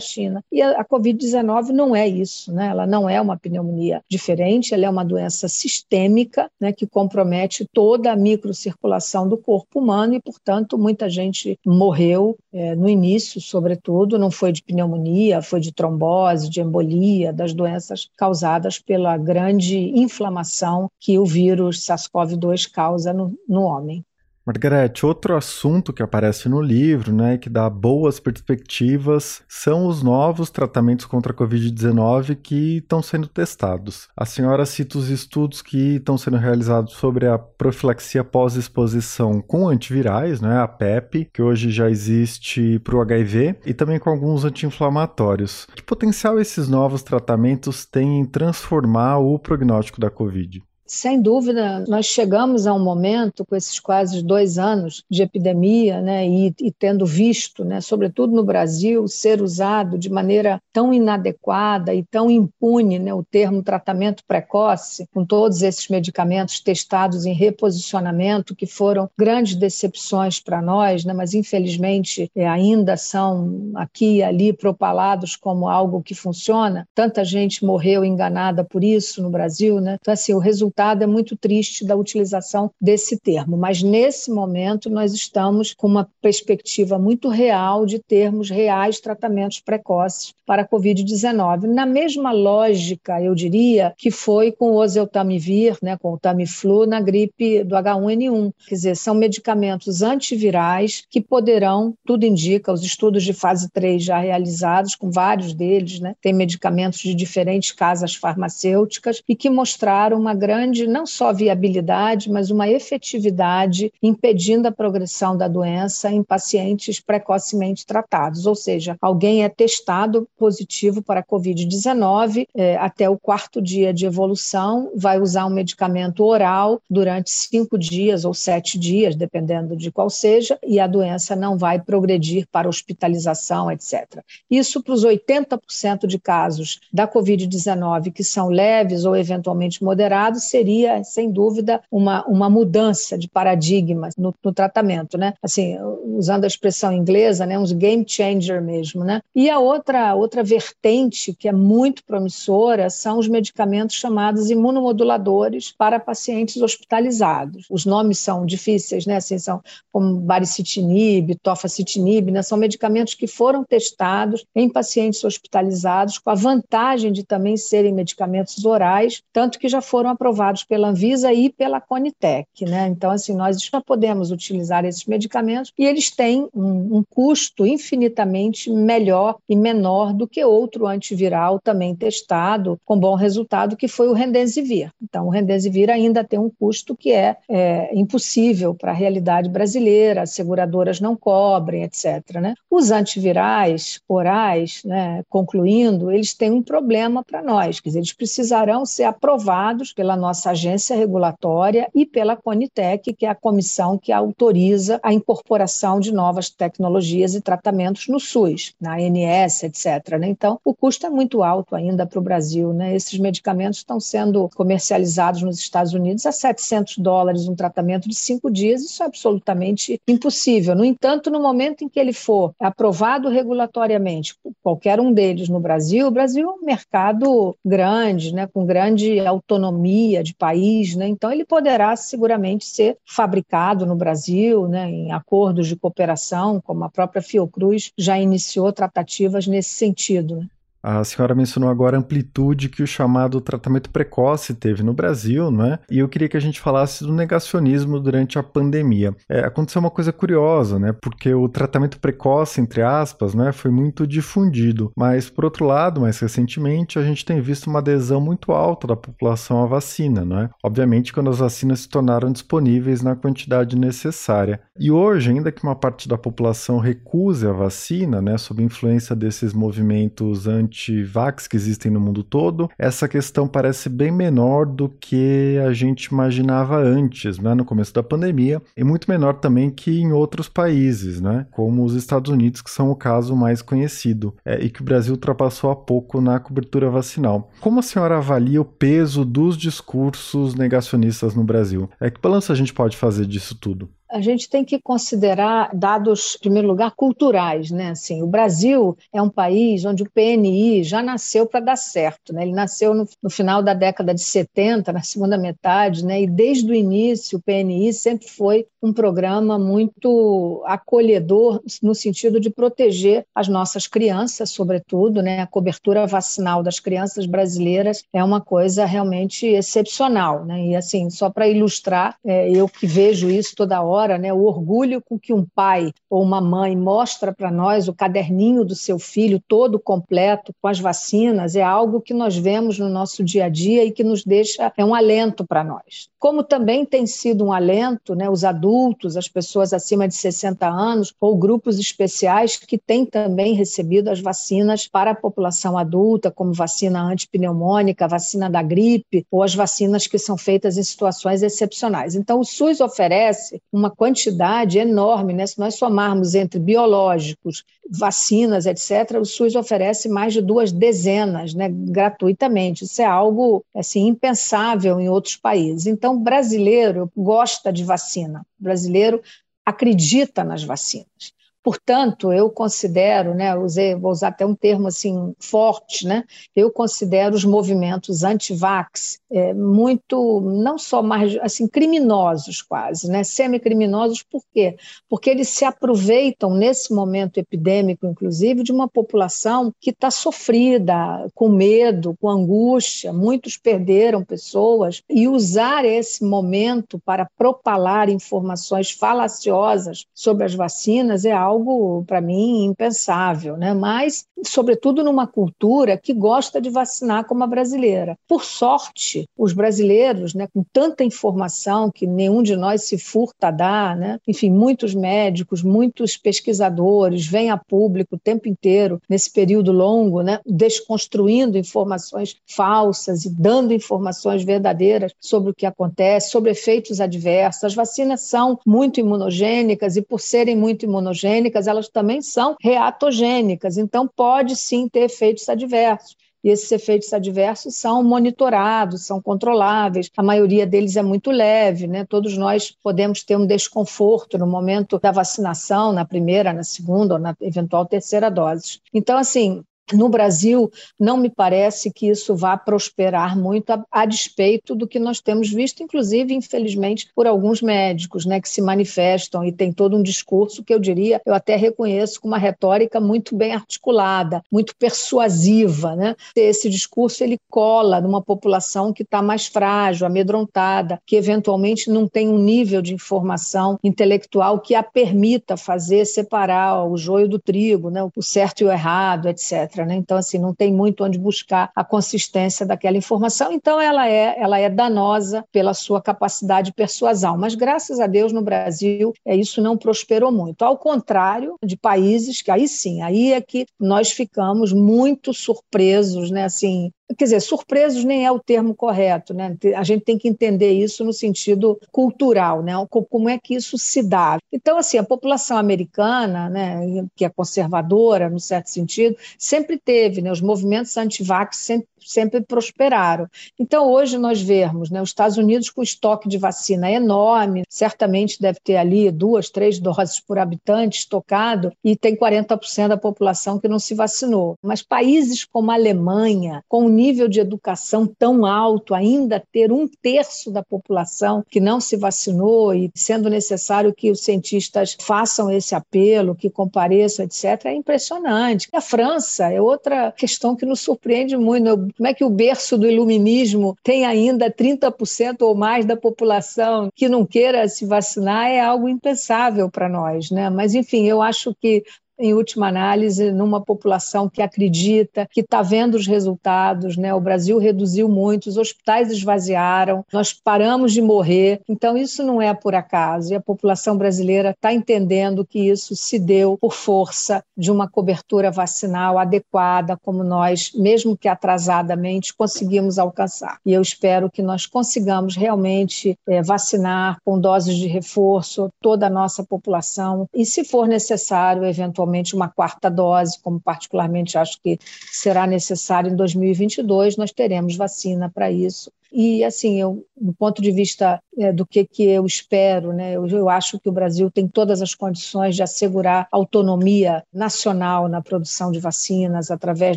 China. 0.00 0.42
E 0.50 0.60
a, 0.62 0.80
a 0.80 0.84
Covid-19 0.84 1.68
não 1.68 1.94
é 1.94 2.06
isso, 2.06 2.52
né? 2.52 2.68
ela 2.68 2.86
não 2.86 3.08
é 3.08 3.20
uma 3.20 3.36
pneumonia 3.36 4.02
diferente, 4.16 4.72
ela 4.72 4.86
é 4.86 4.90
uma 4.90 5.04
doença 5.04 5.46
sistêmica 5.46 6.50
né, 6.60 6.72
que 6.72 6.86
compromete 6.86 7.66
toda 7.72 8.10
a 8.10 8.16
microcirculação 8.16 9.28
do 9.28 9.36
corpo 9.36 9.80
humano 9.80 10.14
e, 10.14 10.20
portanto, 10.20 10.78
muita 10.78 11.08
gente 11.08 11.58
morreu 11.64 12.36
é, 12.52 12.74
no 12.74 12.88
início, 12.88 13.40
sobretudo, 13.40 14.18
não 14.18 14.30
foi 14.30 14.52
de 14.52 14.62
pneumonia, 14.62 15.42
foi 15.42 15.60
de 15.60 15.72
trombose, 15.72 16.48
de 16.48 16.60
embolia, 16.60 17.32
das 17.32 17.52
doenças 17.52 18.08
causadas 18.16 18.78
pela 18.78 19.16
grande 19.16 19.76
inflamação 19.98 20.90
que 20.98 21.18
o 21.18 21.24
vírus 21.24 21.80
SARS-CoV-2 21.80 22.70
causa 22.70 23.12
no, 23.12 23.34
no 23.48 23.62
homem. 23.62 24.04
Margarete, 24.46 25.04
outro 25.04 25.36
assunto 25.36 25.92
que 25.92 26.04
aparece 26.04 26.48
no 26.48 26.60
livro, 26.60 27.12
né, 27.12 27.36
que 27.36 27.50
dá 27.50 27.68
boas 27.68 28.20
perspectivas, 28.20 29.42
são 29.48 29.88
os 29.88 30.04
novos 30.04 30.50
tratamentos 30.50 31.04
contra 31.04 31.32
a 31.32 31.34
Covid-19 31.34 32.36
que 32.36 32.76
estão 32.76 33.02
sendo 33.02 33.26
testados. 33.26 34.08
A 34.16 34.24
senhora 34.24 34.64
cita 34.64 34.98
os 34.98 35.08
estudos 35.10 35.62
que 35.62 35.96
estão 35.96 36.16
sendo 36.16 36.36
realizados 36.36 36.92
sobre 36.92 37.26
a 37.26 37.36
profilaxia 37.36 38.22
pós-exposição 38.22 39.40
com 39.40 39.68
antivirais, 39.68 40.40
né, 40.40 40.60
a 40.60 40.68
PEP, 40.68 41.28
que 41.34 41.42
hoje 41.42 41.72
já 41.72 41.90
existe 41.90 42.78
para 42.78 42.94
o 42.94 43.00
HIV, 43.00 43.56
e 43.66 43.74
também 43.74 43.98
com 43.98 44.10
alguns 44.10 44.44
anti-inflamatórios. 44.44 45.66
Que 45.74 45.82
potencial 45.82 46.38
esses 46.38 46.68
novos 46.68 47.02
tratamentos 47.02 47.84
têm 47.84 48.20
em 48.20 48.24
transformar 48.24 49.18
o 49.18 49.40
prognóstico 49.40 50.00
da 50.00 50.08
Covid? 50.08 50.62
Sem 50.86 51.20
dúvida, 51.20 51.84
nós 51.88 52.06
chegamos 52.06 52.66
a 52.66 52.72
um 52.72 52.82
momento, 52.82 53.44
com 53.44 53.56
esses 53.56 53.80
quase 53.80 54.22
dois 54.22 54.56
anos 54.56 55.02
de 55.10 55.22
epidemia, 55.22 56.00
né, 56.00 56.26
e, 56.26 56.54
e, 56.60 56.70
tendo 56.70 57.04
visto, 57.04 57.64
né, 57.64 57.80
sobretudo 57.80 58.34
no 58.34 58.44
Brasil, 58.44 59.08
ser 59.08 59.42
usado 59.42 59.98
de 59.98 60.08
maneira 60.08 60.60
tão 60.72 60.94
inadequada 60.94 61.92
e 61.92 62.04
tão 62.04 62.30
impune 62.30 63.00
né, 63.00 63.12
o 63.12 63.24
termo 63.24 63.62
tratamento 63.62 64.22
precoce, 64.26 65.08
com 65.12 65.24
todos 65.24 65.62
esses 65.62 65.88
medicamentos 65.88 66.60
testados 66.60 67.26
em 67.26 67.32
reposicionamento, 67.32 68.54
que 68.54 68.66
foram 68.66 69.10
grandes 69.18 69.56
decepções 69.56 70.38
para 70.38 70.62
nós, 70.62 71.04
né, 71.04 71.12
mas 71.12 71.34
infelizmente 71.34 72.30
é, 72.34 72.46
ainda 72.46 72.96
são 72.96 73.72
aqui 73.74 74.16
e 74.16 74.22
ali 74.22 74.52
propalados 74.52 75.34
como 75.34 75.68
algo 75.68 76.00
que 76.00 76.14
funciona. 76.14 76.86
Tanta 76.94 77.24
gente 77.24 77.64
morreu 77.64 78.04
enganada 78.04 78.62
por 78.62 78.84
isso 78.84 79.20
no 79.20 79.30
Brasil. 79.30 79.80
Né? 79.80 79.98
Então, 80.00 80.14
assim, 80.14 80.32
o 80.32 80.38
resultado 80.38 80.75
resultado 80.76 81.02
é 81.02 81.06
muito 81.06 81.36
triste 81.36 81.86
da 81.86 81.96
utilização 81.96 82.70
desse 82.78 83.18
termo, 83.18 83.56
mas 83.56 83.82
nesse 83.82 84.30
momento 84.30 84.90
nós 84.90 85.14
estamos 85.14 85.72
com 85.72 85.86
uma 85.86 86.08
perspectiva 86.20 86.98
muito 86.98 87.30
real 87.30 87.86
de 87.86 87.98
termos 87.98 88.50
reais 88.50 89.00
tratamentos 89.00 89.58
precoces 89.60 90.34
para 90.44 90.62
a 90.62 90.68
Covid-19. 90.68 91.62
Na 91.62 91.86
mesma 91.86 92.30
lógica, 92.30 93.20
eu 93.20 93.34
diria, 93.34 93.94
que 93.96 94.10
foi 94.10 94.52
com 94.52 94.72
o 94.72 94.76
oseltamivir, 94.76 95.76
né, 95.82 95.96
com 95.96 96.12
o 96.12 96.18
Tamiflu 96.18 96.86
na 96.86 97.00
gripe 97.00 97.64
do 97.64 97.74
H1N1. 97.74 98.52
Quer 98.68 98.74
dizer, 98.74 98.96
são 98.96 99.14
medicamentos 99.14 100.02
antivirais 100.02 101.04
que 101.10 101.20
poderão, 101.20 101.94
tudo 102.06 102.24
indica, 102.24 102.72
os 102.72 102.84
estudos 102.84 103.24
de 103.24 103.32
fase 103.32 103.68
3 103.72 104.02
já 104.02 104.18
realizados, 104.18 104.94
com 104.94 105.10
vários 105.10 105.54
deles, 105.54 105.98
né, 106.00 106.14
tem 106.20 106.32
medicamentos 106.32 107.00
de 107.00 107.14
diferentes 107.14 107.72
casas 107.72 108.14
farmacêuticas 108.14 109.22
e 109.26 109.34
que 109.34 109.48
mostraram 109.48 110.20
uma 110.20 110.34
grande 110.34 110.65
grande 110.66 110.86
não 110.86 111.06
só 111.06 111.32
viabilidade, 111.32 112.30
mas 112.30 112.50
uma 112.50 112.68
efetividade 112.68 113.92
impedindo 114.02 114.66
a 114.66 114.72
progressão 114.72 115.36
da 115.36 115.46
doença 115.46 116.10
em 116.10 116.22
pacientes 116.22 116.98
precocemente 116.98 117.86
tratados. 117.86 118.46
Ou 118.46 118.54
seja, 118.54 118.96
alguém 119.00 119.44
é 119.44 119.48
testado 119.48 120.28
positivo 120.36 121.02
para 121.02 121.20
a 121.20 121.24
Covid-19 121.24 122.48
é, 122.54 122.76
até 122.76 123.08
o 123.08 123.18
quarto 123.18 123.62
dia 123.62 123.94
de 123.94 124.06
evolução, 124.06 124.90
vai 124.94 125.20
usar 125.20 125.46
um 125.46 125.50
medicamento 125.50 126.24
oral 126.24 126.80
durante 126.90 127.30
cinco 127.30 127.78
dias 127.78 128.24
ou 128.24 128.34
sete 128.34 128.78
dias, 128.78 129.14
dependendo 129.14 129.76
de 129.76 129.92
qual 129.92 130.10
seja, 130.10 130.58
e 130.66 130.80
a 130.80 130.86
doença 130.86 131.36
não 131.36 131.56
vai 131.56 131.80
progredir 131.80 132.46
para 132.50 132.68
hospitalização, 132.68 133.70
etc. 133.70 134.20
Isso 134.50 134.82
para 134.82 134.94
os 134.94 135.04
80% 135.04 136.06
de 136.06 136.18
casos 136.18 136.80
da 136.92 137.06
Covid-19 137.06 138.12
que 138.12 138.24
são 138.24 138.48
leves 138.48 139.04
ou 139.04 139.16
eventualmente 139.16 139.84
moderados, 139.84 140.44
seria, 140.56 141.04
sem 141.04 141.30
dúvida, 141.30 141.82
uma, 141.90 142.24
uma 142.26 142.48
mudança 142.48 143.18
de 143.18 143.28
paradigma 143.28 144.08
no, 144.16 144.34
no 144.42 144.52
tratamento, 144.52 145.18
né? 145.18 145.34
Assim, 145.42 145.76
usando 146.04 146.44
a 146.44 146.46
expressão 146.46 146.92
inglesa, 146.92 147.44
né? 147.44 147.58
Uns 147.58 147.72
game 147.72 148.04
changer 148.08 148.62
mesmo, 148.62 149.04
né? 149.04 149.20
E 149.34 149.50
a 149.50 149.58
outra, 149.58 150.14
outra 150.14 150.42
vertente 150.42 151.34
que 151.34 151.48
é 151.48 151.52
muito 151.52 152.02
promissora 152.04 152.88
são 152.88 153.18
os 153.18 153.28
medicamentos 153.28 153.96
chamados 153.96 154.50
imunomoduladores 154.50 155.72
para 155.76 156.00
pacientes 156.00 156.62
hospitalizados. 156.62 157.66
Os 157.70 157.84
nomes 157.84 158.18
são 158.18 158.46
difíceis, 158.46 159.04
né? 159.04 159.16
Assim, 159.16 159.38
são 159.38 159.60
como 159.92 160.16
baricitinib, 160.20 161.34
tofacitinib, 161.42 162.30
né? 162.30 162.42
São 162.42 162.56
medicamentos 162.56 163.14
que 163.14 163.26
foram 163.26 163.62
testados 163.62 164.44
em 164.54 164.70
pacientes 164.70 165.22
hospitalizados 165.22 166.18
com 166.18 166.30
a 166.30 166.34
vantagem 166.34 167.12
de 167.12 167.24
também 167.24 167.56
serem 167.58 167.92
medicamentos 167.92 168.64
orais, 168.64 169.22
tanto 169.32 169.58
que 169.58 169.68
já 169.68 169.82
foram 169.82 170.10
aprovados 170.10 170.45
aprovados 170.46 170.64
pela 170.64 170.88
Anvisa 170.88 171.32
e 171.32 171.50
pela 171.50 171.80
Conitec, 171.80 172.64
né? 172.64 172.86
Então, 172.88 173.10
assim, 173.10 173.34
nós 173.34 173.60
já 173.60 173.80
podemos 173.80 174.30
utilizar 174.30 174.84
esses 174.84 175.04
medicamentos 175.06 175.72
e 175.78 175.84
eles 175.84 176.10
têm 176.10 176.48
um, 176.54 176.98
um 176.98 177.04
custo 177.08 177.66
infinitamente 177.66 178.70
melhor 178.70 179.36
e 179.48 179.56
menor 179.56 180.12
do 180.12 180.28
que 180.28 180.44
outro 180.44 180.86
antiviral 180.86 181.58
também 181.60 181.94
testado 181.94 182.78
com 182.84 182.98
bom 182.98 183.14
resultado, 183.14 183.76
que 183.76 183.88
foi 183.88 184.08
o 184.08 184.12
Remdesivir. 184.12 184.90
Então, 185.02 185.26
o 185.26 185.30
Remdesivir 185.30 185.90
ainda 185.90 186.22
tem 186.22 186.38
um 186.38 186.50
custo 186.50 186.96
que 186.96 187.12
é, 187.12 187.36
é 187.48 187.90
impossível 187.94 188.74
para 188.74 188.92
a 188.92 188.94
realidade 188.94 189.48
brasileira, 189.48 190.22
as 190.22 190.30
seguradoras 190.30 191.00
não 191.00 191.16
cobrem, 191.16 191.82
etc. 191.82 192.40
Né? 192.40 192.54
Os 192.70 192.90
antivirais 192.90 194.00
orais, 194.08 194.82
né, 194.84 195.22
concluindo, 195.28 196.10
eles 196.10 196.34
têm 196.34 196.50
um 196.50 196.62
problema 196.62 197.24
para 197.24 197.42
nós, 197.42 197.80
quer 197.80 197.88
dizer, 197.88 197.98
eles 198.00 198.12
precisarão 198.12 198.84
ser 198.84 199.04
aprovados 199.04 199.92
pela 199.92 200.16
nossa 200.16 200.35
nossa 200.36 200.50
agência 200.50 200.94
regulatória 200.94 201.88
e 201.94 202.04
pela 202.04 202.36
Conitec, 202.36 203.14
que 203.14 203.24
é 203.24 203.28
a 203.30 203.34
comissão 203.34 203.96
que 203.96 204.12
autoriza 204.12 205.00
a 205.02 205.10
incorporação 205.10 205.98
de 205.98 206.12
novas 206.12 206.50
tecnologias 206.50 207.34
e 207.34 207.40
tratamentos 207.40 208.06
no 208.08 208.20
SUS, 208.20 208.74
na 208.78 208.96
ANS, 208.96 209.62
etc. 209.62 210.18
Né? 210.20 210.28
Então, 210.28 210.60
o 210.62 210.74
custo 210.74 211.06
é 211.06 211.10
muito 211.10 211.42
alto 211.42 211.74
ainda 211.74 212.04
para 212.04 212.18
o 212.18 212.22
Brasil. 212.22 212.74
Né? 212.74 212.94
Esses 212.94 213.18
medicamentos 213.18 213.78
estão 213.78 213.98
sendo 213.98 214.50
comercializados 214.54 215.40
nos 215.40 215.58
Estados 215.58 215.94
Unidos 215.94 216.26
a 216.26 216.32
700 216.32 216.98
dólares 216.98 217.48
um 217.48 217.54
tratamento 217.54 218.06
de 218.06 218.14
cinco 218.14 218.50
dias. 218.50 218.82
Isso 218.82 219.02
é 219.02 219.06
absolutamente 219.06 219.98
impossível. 220.06 220.74
No 220.74 220.84
entanto, 220.84 221.30
no 221.30 221.40
momento 221.40 221.82
em 221.82 221.88
que 221.88 221.98
ele 221.98 222.12
for 222.12 222.52
aprovado 222.60 223.30
regulatoriamente, 223.30 224.34
qualquer 224.62 225.00
um 225.00 225.14
deles 225.14 225.48
no 225.48 225.60
Brasil, 225.60 226.06
o 226.06 226.10
Brasil 226.10 226.50
é 226.50 226.52
um 226.52 226.64
mercado 226.64 227.56
grande, 227.64 228.34
né, 228.34 228.46
com 228.46 228.66
grande 228.66 229.18
autonomia 229.20 230.25
de 230.26 230.34
país, 230.34 230.94
né? 230.94 231.08
então 231.08 231.32
ele 231.32 231.44
poderá 231.44 231.94
seguramente 231.96 232.66
ser 232.66 232.98
fabricado 233.04 233.86
no 233.86 233.96
Brasil, 233.96 234.68
né, 234.68 234.90
em 234.90 235.12
acordos 235.12 235.66
de 235.66 235.76
cooperação, 235.76 236.60
como 236.60 236.84
a 236.84 236.90
própria 236.90 237.22
Fiocruz 237.22 237.92
já 237.96 238.18
iniciou 238.18 238.72
tratativas 238.72 239.46
nesse 239.46 239.70
sentido. 239.70 240.36
Né? 240.36 240.48
A 240.86 241.02
senhora 241.02 241.34
mencionou 241.34 241.68
agora 241.68 241.96
a 241.96 241.98
amplitude 241.98 242.68
que 242.68 242.80
o 242.80 242.86
chamado 242.86 243.40
tratamento 243.40 243.90
precoce 243.90 244.54
teve 244.54 244.84
no 244.84 244.94
Brasil, 244.94 245.50
não 245.50 245.64
é? 245.64 245.80
E 245.90 245.98
eu 245.98 246.08
queria 246.08 246.28
que 246.28 246.36
a 246.36 246.40
gente 246.40 246.60
falasse 246.60 247.02
do 247.02 247.12
negacionismo 247.12 247.98
durante 247.98 248.38
a 248.38 248.42
pandemia. 248.42 249.12
É, 249.28 249.40
aconteceu 249.40 249.80
uma 249.80 249.90
coisa 249.90 250.12
curiosa, 250.12 250.78
né? 250.78 250.94
Porque 251.02 251.34
o 251.34 251.48
tratamento 251.48 251.98
precoce, 251.98 252.60
entre 252.60 252.82
aspas, 252.82 253.34
né, 253.34 253.50
foi 253.50 253.72
muito 253.72 254.06
difundido. 254.06 254.92
Mas, 254.96 255.28
por 255.28 255.44
outro 255.44 255.66
lado, 255.66 256.02
mais 256.02 256.20
recentemente, 256.20 257.00
a 257.00 257.02
gente 257.02 257.24
tem 257.24 257.40
visto 257.40 257.66
uma 257.66 257.80
adesão 257.80 258.20
muito 258.20 258.52
alta 258.52 258.86
da 258.86 258.94
população 258.94 259.64
à 259.64 259.66
vacina, 259.66 260.24
não 260.24 260.38
é? 260.38 260.50
Obviamente, 260.62 261.12
quando 261.12 261.30
as 261.30 261.40
vacinas 261.40 261.80
se 261.80 261.88
tornaram 261.88 262.30
disponíveis 262.30 263.02
na 263.02 263.16
quantidade 263.16 263.76
necessária. 263.76 264.60
E 264.78 264.92
hoje, 264.92 265.30
ainda 265.30 265.50
que 265.50 265.64
uma 265.64 265.74
parte 265.74 266.08
da 266.08 266.16
população 266.16 266.78
recuse 266.78 267.44
a 267.44 267.52
vacina, 267.52 268.22
né, 268.22 268.38
sob 268.38 268.62
influência 268.62 269.16
desses 269.16 269.52
movimentos 269.52 270.46
anti 270.46 270.75
anti-vax 270.76 271.48
que 271.48 271.56
existem 271.56 271.90
no 271.90 271.98
mundo 271.98 272.22
todo, 272.22 272.68
essa 272.78 273.08
questão 273.08 273.48
parece 273.48 273.88
bem 273.88 274.12
menor 274.12 274.66
do 274.66 274.88
que 274.88 275.58
a 275.66 275.72
gente 275.72 276.06
imaginava 276.06 276.76
antes, 276.76 277.38
né, 277.38 277.54
no 277.54 277.64
começo 277.64 277.94
da 277.94 278.02
pandemia, 278.02 278.60
e 278.76 278.84
muito 278.84 279.10
menor 279.10 279.34
também 279.34 279.70
que 279.70 280.00
em 280.00 280.12
outros 280.12 280.48
países, 280.48 281.20
né, 281.20 281.46
como 281.50 281.84
os 281.84 281.94
Estados 281.94 282.30
Unidos, 282.30 282.60
que 282.60 282.70
são 282.70 282.90
o 282.90 282.96
caso 282.96 283.34
mais 283.34 283.62
conhecido, 283.62 284.34
é, 284.44 284.62
e 284.62 284.68
que 284.68 284.82
o 284.82 284.84
Brasil 284.84 285.14
ultrapassou 285.14 285.70
há 285.70 285.76
pouco 285.76 286.20
na 286.20 286.38
cobertura 286.38 286.90
vacinal. 286.90 287.50
Como 287.60 287.80
a 287.80 287.82
senhora 287.82 288.18
avalia 288.18 288.60
o 288.60 288.64
peso 288.64 289.24
dos 289.24 289.56
discursos 289.56 290.54
negacionistas 290.54 291.34
no 291.34 291.44
Brasil? 291.44 291.88
É 292.00 292.10
que 292.10 292.20
balanço 292.20 292.52
a 292.52 292.54
gente 292.54 292.74
pode 292.74 292.96
fazer 292.96 293.26
disso 293.26 293.54
tudo? 293.58 293.88
A 294.16 294.20
gente 294.20 294.48
tem 294.48 294.64
que 294.64 294.80
considerar 294.80 295.70
dados, 295.74 296.36
em 296.36 296.40
primeiro 296.40 296.66
lugar, 296.66 296.92
culturais. 296.96 297.70
Né? 297.70 297.90
Assim, 297.90 298.22
o 298.22 298.26
Brasil 298.26 298.96
é 299.12 299.20
um 299.20 299.28
país 299.28 299.84
onde 299.84 300.02
o 300.02 300.10
PNI 300.10 300.82
já 300.82 301.02
nasceu 301.02 301.46
para 301.46 301.60
dar 301.60 301.76
certo. 301.76 302.32
Né? 302.32 302.42
Ele 302.42 302.52
nasceu 302.52 302.94
no, 302.94 303.06
no, 303.22 303.28
final 303.28 303.62
da 303.62 303.74
década 303.74 304.14
de 304.14 304.22
70, 304.22 304.92
na 304.92 305.02
segunda 305.02 305.36
metade, 305.36 306.04
né? 306.04 306.22
e 306.22 306.26
desde 306.26 306.70
o 306.70 306.74
início 306.74 307.38
o 307.38 307.42
PNI 307.42 307.92
sempre 307.92 308.26
foi 308.26 308.66
um 308.82 308.92
programa 308.92 309.58
muito 309.58 310.62
acolhedor 310.66 311.60
no 311.82 311.94
sentido 311.94 312.40
de 312.40 312.48
proteger 312.48 313.26
as 313.34 313.48
nossas 313.48 313.86
crianças, 313.86 314.50
sobretudo. 314.50 315.20
Né? 315.20 315.40
A 315.42 315.46
cobertura 315.46 316.06
vacinal 316.06 316.62
das 316.62 316.80
crianças 316.80 317.26
brasileiras 317.26 318.02
é 318.14 318.24
uma 318.24 318.40
coisa 318.40 318.86
realmente 318.86 319.46
excepcional. 319.46 320.46
Né? 320.46 320.68
E, 320.68 320.76
assim, 320.76 321.10
só 321.10 321.28
para 321.28 321.46
ilustrar, 321.48 322.16
é, 322.24 322.50
eu 322.50 322.66
que 322.66 322.86
vejo 322.86 323.28
isso 323.28 323.54
toda 323.54 323.82
hora, 323.82 324.05
né, 324.18 324.32
o 324.32 324.44
orgulho 324.44 325.02
com 325.02 325.18
que 325.18 325.32
um 325.32 325.44
pai 325.54 325.92
ou 326.08 326.22
uma 326.22 326.40
mãe 326.40 326.76
mostra 326.76 327.32
para 327.32 327.50
nós 327.50 327.88
o 327.88 327.94
caderninho 327.94 328.64
do 328.64 328.74
seu 328.74 328.98
filho 328.98 329.42
todo 329.48 329.78
completo 329.78 330.54
com 330.60 330.68
as 330.68 330.78
vacinas 330.78 331.56
é 331.56 331.62
algo 331.62 332.00
que 332.00 332.14
nós 332.14 332.36
vemos 332.36 332.78
no 332.78 332.88
nosso 332.88 333.24
dia 333.24 333.46
a 333.46 333.48
dia 333.48 333.84
e 333.84 333.90
que 333.90 334.04
nos 334.04 334.24
deixa 334.24 334.72
é 334.76 334.84
um 334.84 334.94
alento 334.94 335.44
para 335.44 335.64
nós. 335.64 336.08
Como 336.18 336.42
também 336.42 336.84
tem 336.84 337.06
sido 337.06 337.44
um 337.44 337.52
alento, 337.52 338.14
né, 338.14 338.30
os 338.30 338.44
adultos, 338.44 339.16
as 339.16 339.28
pessoas 339.28 339.72
acima 339.72 340.06
de 340.06 340.14
60 340.14 340.66
anos 340.66 341.12
ou 341.20 341.36
grupos 341.36 341.78
especiais 341.78 342.56
que 342.56 342.78
têm 342.78 343.04
também 343.04 343.54
recebido 343.54 344.08
as 344.08 344.20
vacinas 344.20 344.86
para 344.88 345.10
a 345.10 345.14
população 345.14 345.76
adulta, 345.76 346.30
como 346.30 346.52
vacina 346.52 347.02
antipneumônica, 347.02 348.08
vacina 348.08 348.48
da 348.48 348.62
gripe 348.62 349.24
ou 349.30 349.42
as 349.42 349.54
vacinas 349.54 350.06
que 350.06 350.18
são 350.18 350.36
feitas 350.36 350.76
em 350.76 350.82
situações 350.82 351.42
excepcionais. 351.42 352.14
Então, 352.14 352.40
o 352.40 352.44
SUS 352.44 352.80
oferece 352.80 353.60
uma 353.72 353.85
quantidade 353.90 354.78
enorme, 354.78 355.32
né? 355.32 355.46
Se 355.46 355.58
nós 355.58 355.76
somarmos 355.76 356.34
entre 356.34 356.58
biológicos, 356.58 357.64
vacinas, 357.90 358.66
etc., 358.66 359.18
o 359.20 359.24
SUS 359.24 359.54
oferece 359.54 360.08
mais 360.08 360.32
de 360.32 360.42
duas 360.42 360.72
dezenas, 360.72 361.54
né, 361.54 361.68
gratuitamente. 361.70 362.84
Isso 362.84 363.00
é 363.00 363.04
algo 363.04 363.64
assim 363.74 364.06
impensável 364.08 365.00
em 365.00 365.08
outros 365.08 365.36
países. 365.36 365.86
Então, 365.86 366.16
o 366.16 366.20
brasileiro 366.20 367.10
gosta 367.16 367.72
de 367.72 367.84
vacina. 367.84 368.44
O 368.60 368.64
brasileiro 368.64 369.22
acredita 369.64 370.44
nas 370.44 370.62
vacinas. 370.62 371.34
Portanto, 371.66 372.32
eu 372.32 372.48
considero, 372.48 373.34
né, 373.34 373.52
usei, 373.56 373.96
vou 373.96 374.12
usar 374.12 374.28
até 374.28 374.46
um 374.46 374.54
termo 374.54 374.86
assim 374.86 375.34
forte, 375.40 376.06
né, 376.06 376.22
eu 376.54 376.70
considero 376.70 377.34
os 377.34 377.44
movimentos 377.44 378.22
anti-vax 378.22 379.18
é, 379.30 379.52
muito, 379.52 380.40
não 380.40 380.78
só 380.78 381.02
mais, 381.02 381.36
assim, 381.38 381.66
criminosos 381.66 382.62
quase, 382.62 383.08
né, 383.08 383.24
semi-criminosos, 383.24 384.22
por 384.22 384.42
quê? 384.52 384.76
Porque 385.08 385.30
eles 385.30 385.48
se 385.48 385.64
aproveitam 385.64 386.54
nesse 386.54 386.94
momento 386.94 387.38
epidêmico, 387.38 388.06
inclusive, 388.06 388.62
de 388.62 388.72
uma 388.72 388.88
população 388.88 389.72
que 389.80 389.90
está 389.90 390.10
sofrida, 390.10 391.28
com 391.34 391.48
medo, 391.48 392.16
com 392.20 392.28
angústia, 392.28 393.12
muitos 393.12 393.56
perderam 393.56 394.24
pessoas, 394.24 395.02
e 395.08 395.26
usar 395.26 395.84
esse 395.84 396.24
momento 396.24 397.00
para 397.04 397.28
propalar 397.36 398.08
informações 398.08 398.90
falaciosas 398.90 400.06
sobre 400.14 400.44
as 400.44 400.54
vacinas 400.54 401.24
é 401.24 401.32
algo 401.32 402.04
para 402.06 402.20
mim, 402.20 402.64
impensável, 402.64 403.56
né? 403.56 403.74
mas, 403.74 404.26
sobretudo, 404.44 405.02
numa 405.02 405.26
cultura 405.26 405.96
que 405.96 406.12
gosta 406.12 406.60
de 406.60 406.70
vacinar 406.70 407.24
como 407.24 407.44
a 407.44 407.46
brasileira. 407.46 408.18
Por 408.28 408.44
sorte, 408.44 409.15
os 409.36 409.52
brasileiros, 409.52 410.34
né, 410.34 410.46
com 410.52 410.64
tanta 410.72 411.04
informação 411.04 411.90
que 411.90 412.06
nenhum 412.06 412.42
de 412.42 412.56
nós 412.56 412.82
se 412.82 412.98
furta 412.98 413.48
a 413.48 413.50
dar, 413.50 413.96
né? 413.96 414.18
enfim, 414.26 414.50
muitos 414.50 414.94
médicos, 414.94 415.62
muitos 415.62 416.16
pesquisadores 416.16 417.26
vêm 417.26 417.50
a 417.50 417.56
público 417.56 418.16
o 418.16 418.18
tempo 418.18 418.48
inteiro, 418.48 419.00
nesse 419.08 419.32
período 419.32 419.72
longo, 419.72 420.22
né, 420.22 420.40
desconstruindo 420.44 421.58
informações 421.58 422.36
falsas 422.46 423.24
e 423.24 423.30
dando 423.30 423.72
informações 423.72 424.42
verdadeiras 424.42 425.12
sobre 425.20 425.50
o 425.50 425.54
que 425.54 425.66
acontece, 425.66 426.30
sobre 426.30 426.50
efeitos 426.50 427.00
adversos. 427.00 427.64
As 427.64 427.74
vacinas 427.74 428.22
são 428.22 428.58
muito 428.66 429.00
imunogênicas 429.00 429.96
e, 429.96 430.02
por 430.02 430.20
serem 430.20 430.56
muito 430.56 430.84
imunogênicas, 430.84 431.66
elas 431.66 431.88
também 431.88 432.20
são 432.20 432.56
reatogênicas, 432.60 433.76
então 433.76 434.08
pode 434.08 434.56
sim 434.56 434.88
ter 434.88 435.00
efeitos 435.00 435.48
adversos 435.48 436.16
e 436.46 436.50
esses 436.50 436.70
efeitos 436.70 437.12
adversos 437.12 437.74
são 437.74 438.04
monitorados, 438.04 439.04
são 439.04 439.20
controláveis, 439.20 440.08
a 440.16 440.22
maioria 440.22 440.64
deles 440.64 440.94
é 440.94 441.02
muito 441.02 441.32
leve, 441.32 441.88
né? 441.88 442.06
Todos 442.08 442.38
nós 442.38 442.70
podemos 442.70 443.24
ter 443.24 443.36
um 443.36 443.44
desconforto 443.44 444.38
no 444.38 444.46
momento 444.46 444.96
da 445.00 445.10
vacinação, 445.10 445.92
na 445.92 446.04
primeira, 446.04 446.52
na 446.52 446.62
segunda 446.62 447.14
ou 447.14 447.20
na 447.20 447.36
eventual 447.40 447.84
terceira 447.84 448.30
dose. 448.30 448.80
Então, 448.94 449.18
assim, 449.18 449.64
no 449.92 450.08
Brasil, 450.08 450.70
não 450.98 451.16
me 451.16 451.30
parece 451.30 451.92
que 451.92 452.08
isso 452.08 452.34
vá 452.34 452.56
prosperar 452.56 453.38
muito 453.38 453.70
a, 453.70 453.84
a, 453.90 454.04
despeito 454.04 454.74
do 454.74 454.86
que 454.86 454.98
nós 454.98 455.20
temos 455.20 455.50
visto, 455.50 455.82
inclusive, 455.82 456.34
infelizmente, 456.34 457.08
por 457.14 457.26
alguns 457.26 457.62
médicos, 457.62 458.26
né, 458.26 458.40
que 458.40 458.48
se 458.48 458.60
manifestam 458.60 459.44
e 459.44 459.52
tem 459.52 459.72
todo 459.72 459.96
um 459.96 460.02
discurso 460.02 460.64
que 460.64 460.74
eu 460.74 460.78
diria, 460.78 461.20
eu 461.24 461.34
até 461.34 461.56
reconheço 461.56 462.20
com 462.20 462.28
uma 462.28 462.38
retórica 462.38 463.00
muito 463.00 463.36
bem 463.36 463.52
articulada, 463.52 464.42
muito 464.50 464.74
persuasiva, 464.76 465.94
né? 465.94 466.16
Esse 466.34 466.68
discurso 466.68 467.22
ele 467.22 467.38
cola 467.48 468.00
numa 468.00 468.22
população 468.22 468.92
que 468.92 469.02
está 469.02 469.22
mais 469.22 469.46
frágil, 469.46 470.06
amedrontada, 470.06 471.00
que 471.06 471.16
eventualmente 471.16 471.90
não 471.90 472.08
tem 472.08 472.28
um 472.28 472.38
nível 472.38 472.82
de 472.82 472.94
informação 472.94 473.78
intelectual 473.82 474.60
que 474.60 474.74
a 474.74 474.82
permita 474.82 475.56
fazer 475.56 476.04
separar 476.04 476.84
o 476.84 476.96
joio 476.96 477.28
do 477.28 477.38
trigo, 477.38 477.90
né, 477.90 478.02
o 478.02 478.22
certo 478.22 478.62
e 478.62 478.64
o 478.64 478.72
errado, 478.72 479.28
etc. 479.28 479.75
Né? 479.84 479.94
Então, 479.96 480.16
assim, 480.16 480.38
não 480.38 480.54
tem 480.54 480.72
muito 480.72 481.04
onde 481.04 481.18
buscar 481.18 481.70
a 481.74 481.84
consistência 481.84 482.64
daquela 482.64 482.96
informação. 482.96 483.52
Então, 483.52 483.80
ela 483.80 484.08
é, 484.08 484.36
ela 484.38 484.58
é 484.58 484.70
danosa 484.70 485.44
pela 485.52 485.74
sua 485.74 486.00
capacidade 486.00 486.66
de 486.66 486.74
persuasão. 486.74 487.36
Mas, 487.36 487.54
graças 487.54 488.00
a 488.00 488.06
Deus, 488.06 488.32
no 488.32 488.42
Brasil, 488.42 489.12
é, 489.24 489.36
isso 489.36 489.60
não 489.60 489.76
prosperou 489.76 490.32
muito. 490.32 490.62
Ao 490.62 490.76
contrário 490.76 491.56
de 491.62 491.76
países 491.76 492.42
que 492.42 492.50
aí 492.50 492.68
sim, 492.68 493.02
aí 493.02 493.32
é 493.32 493.40
que 493.40 493.66
nós 493.78 494.10
ficamos 494.10 494.72
muito 494.72 495.34
surpresos, 495.34 496.30
né? 496.30 496.44
Assim, 496.44 496.90
quer 497.16 497.24
dizer, 497.24 497.40
surpresos 497.40 498.04
nem 498.04 498.26
é 498.26 498.32
o 498.32 498.40
termo 498.40 498.74
correto, 498.74 499.32
né? 499.32 499.56
A 499.76 499.84
gente 499.84 500.04
tem 500.04 500.18
que 500.18 500.28
entender 500.28 500.72
isso 500.72 501.04
no 501.04 501.12
sentido 501.12 501.78
cultural, 501.92 502.62
né? 502.62 502.72
Como 502.88 503.28
é 503.28 503.38
que 503.38 503.54
isso 503.54 503.78
se 503.78 504.02
dá? 504.02 504.38
Então, 504.52 504.78
assim, 504.78 504.98
a 504.98 505.04
população 505.04 505.56
americana, 505.56 506.48
né, 506.48 507.06
que 507.14 507.24
é 507.24 507.28
conservadora, 507.28 508.28
no 508.28 508.40
certo 508.40 508.68
sentido, 508.68 509.16
sempre 509.38 509.78
teve, 509.78 510.20
né? 510.20 510.32
Os 510.32 510.40
movimentos 510.40 510.96
anti-vax 510.96 511.56
sempre 511.58 511.88
sempre 512.06 512.40
prosperaram. 512.40 513.28
Então, 513.58 513.90
hoje 513.90 514.16
nós 514.16 514.40
vemos 514.40 514.90
né, 514.90 515.02
os 515.02 515.10
Estados 515.10 515.36
Unidos 515.36 515.68
com 515.70 515.82
estoque 515.82 516.28
de 516.28 516.38
vacina 516.38 516.90
enorme, 516.90 517.64
certamente 517.68 518.40
deve 518.40 518.60
ter 518.62 518.76
ali 518.76 519.10
duas, 519.10 519.50
três 519.50 519.78
doses 519.78 520.20
por 520.20 520.38
habitante 520.38 521.00
estocado, 521.00 521.72
e 521.82 521.96
tem 521.96 522.16
40% 522.16 522.88
da 522.88 522.96
população 522.96 523.58
que 523.58 523.68
não 523.68 523.78
se 523.78 523.94
vacinou. 523.94 524.54
Mas 524.62 524.82
países 524.82 525.44
como 525.44 525.70
a 525.70 525.74
Alemanha, 525.74 526.62
com 526.68 526.88
nível 526.96 527.28
de 527.28 527.40
educação 527.40 528.06
tão 528.06 528.46
alto, 528.46 528.94
ainda 528.94 529.42
ter 529.52 529.70
um 529.70 529.86
terço 529.86 530.50
da 530.50 530.62
população 530.62 531.44
que 531.48 531.60
não 531.60 531.80
se 531.80 531.96
vacinou 531.96 532.74
e 532.74 532.90
sendo 532.94 533.28
necessário 533.28 533.94
que 533.94 534.10
os 534.10 534.24
cientistas 534.24 534.96
façam 535.00 535.50
esse 535.50 535.74
apelo, 535.74 536.34
que 536.34 536.50
compareçam, 536.50 537.24
etc., 537.24 537.66
é 537.66 537.74
impressionante. 537.74 538.68
A 538.72 538.80
França 538.80 539.52
é 539.52 539.60
outra 539.60 540.12
questão 540.12 540.56
que 540.56 540.66
nos 540.66 540.80
surpreende 540.80 541.36
muito. 541.36 541.76
Como 541.96 542.08
é 542.08 542.14
que 542.14 542.24
o 542.24 542.30
berço 542.30 542.78
do 542.78 542.88
iluminismo 542.88 543.76
tem 543.82 544.04
ainda 544.04 544.50
30% 544.50 545.42
ou 545.42 545.54
mais 545.54 545.84
da 545.84 545.96
população 545.96 546.88
que 546.94 547.08
não 547.08 547.24
queira 547.26 547.68
se 547.68 547.84
vacinar 547.84 548.48
é 548.48 548.60
algo 548.60 548.88
impensável 548.88 549.70
para 549.70 549.88
nós, 549.88 550.30
né? 550.30 550.48
Mas 550.50 550.74
enfim, 550.74 551.06
eu 551.06 551.20
acho 551.20 551.54
que 551.60 551.84
em 552.18 552.34
última 552.34 552.68
análise, 552.68 553.30
numa 553.30 553.60
população 553.60 554.28
que 554.28 554.40
acredita, 554.40 555.28
que 555.30 555.40
está 555.40 555.62
vendo 555.62 555.94
os 555.94 556.06
resultados. 556.06 556.96
Né? 556.96 557.12
O 557.12 557.20
Brasil 557.20 557.58
reduziu 557.58 558.08
muito, 558.08 558.46
os 558.46 558.56
hospitais 558.56 559.10
esvaziaram, 559.10 560.04
nós 560.12 560.32
paramos 560.32 560.92
de 560.92 561.02
morrer. 561.02 561.60
Então, 561.68 561.96
isso 561.96 562.22
não 562.22 562.40
é 562.40 562.54
por 562.54 562.74
acaso. 562.74 563.32
E 563.32 563.36
a 563.36 563.40
população 563.40 563.96
brasileira 563.96 564.50
está 564.50 564.72
entendendo 564.72 565.44
que 565.44 565.58
isso 565.58 565.94
se 565.94 566.18
deu 566.18 566.56
por 566.60 566.72
força 566.72 567.42
de 567.56 567.70
uma 567.70 567.88
cobertura 567.88 568.50
vacinal 568.50 569.18
adequada, 569.18 569.96
como 570.02 570.24
nós, 570.24 570.72
mesmo 570.74 571.16
que 571.16 571.28
atrasadamente, 571.28 572.34
conseguimos 572.34 572.98
alcançar. 572.98 573.58
E 573.64 573.72
eu 573.72 573.82
espero 573.82 574.30
que 574.30 574.42
nós 574.42 574.66
consigamos 574.66 575.36
realmente 575.36 576.16
é, 576.26 576.42
vacinar 576.42 577.18
com 577.24 577.38
doses 577.38 577.76
de 577.76 577.86
reforço 577.86 578.68
toda 578.80 579.06
a 579.06 579.10
nossa 579.10 579.44
população 579.44 580.28
e, 580.34 580.44
se 580.44 580.64
for 580.64 580.86
necessário, 580.86 581.64
eventualmente 581.64 582.05
uma 582.34 582.48
quarta 582.48 582.90
dose, 582.90 583.38
como 583.42 583.60
particularmente 583.60 584.38
acho 584.38 584.60
que 584.62 584.78
será 585.10 585.46
necessário 585.46 586.10
em 586.10 586.16
2022, 586.16 587.16
nós 587.16 587.32
teremos 587.32 587.76
vacina 587.76 588.30
para 588.30 588.50
isso. 588.50 588.90
E, 589.12 589.44
assim, 589.44 589.80
eu, 589.80 590.04
do 590.14 590.32
ponto 590.34 590.60
de 590.60 590.70
vista 590.70 591.20
é, 591.38 591.52
do 591.52 591.64
que, 591.64 591.86
que 591.86 592.04
eu 592.04 592.26
espero, 592.26 592.92
né, 592.92 593.12
eu, 593.12 593.26
eu, 593.28 593.48
acho 593.48 593.78
que 593.78 593.88
o 593.88 593.92
Brasil 593.92 594.30
tem 594.30 594.48
todas 594.48 594.82
as 594.82 594.94
condições 594.94 595.56
de 595.56 595.62
assegurar 595.62 596.28
autonomia 596.30 597.24
nacional 597.32 598.08
na 598.08 598.20
produção 598.20 598.70
de 598.70 598.80
vacinas 598.80 599.50
através 599.50 599.96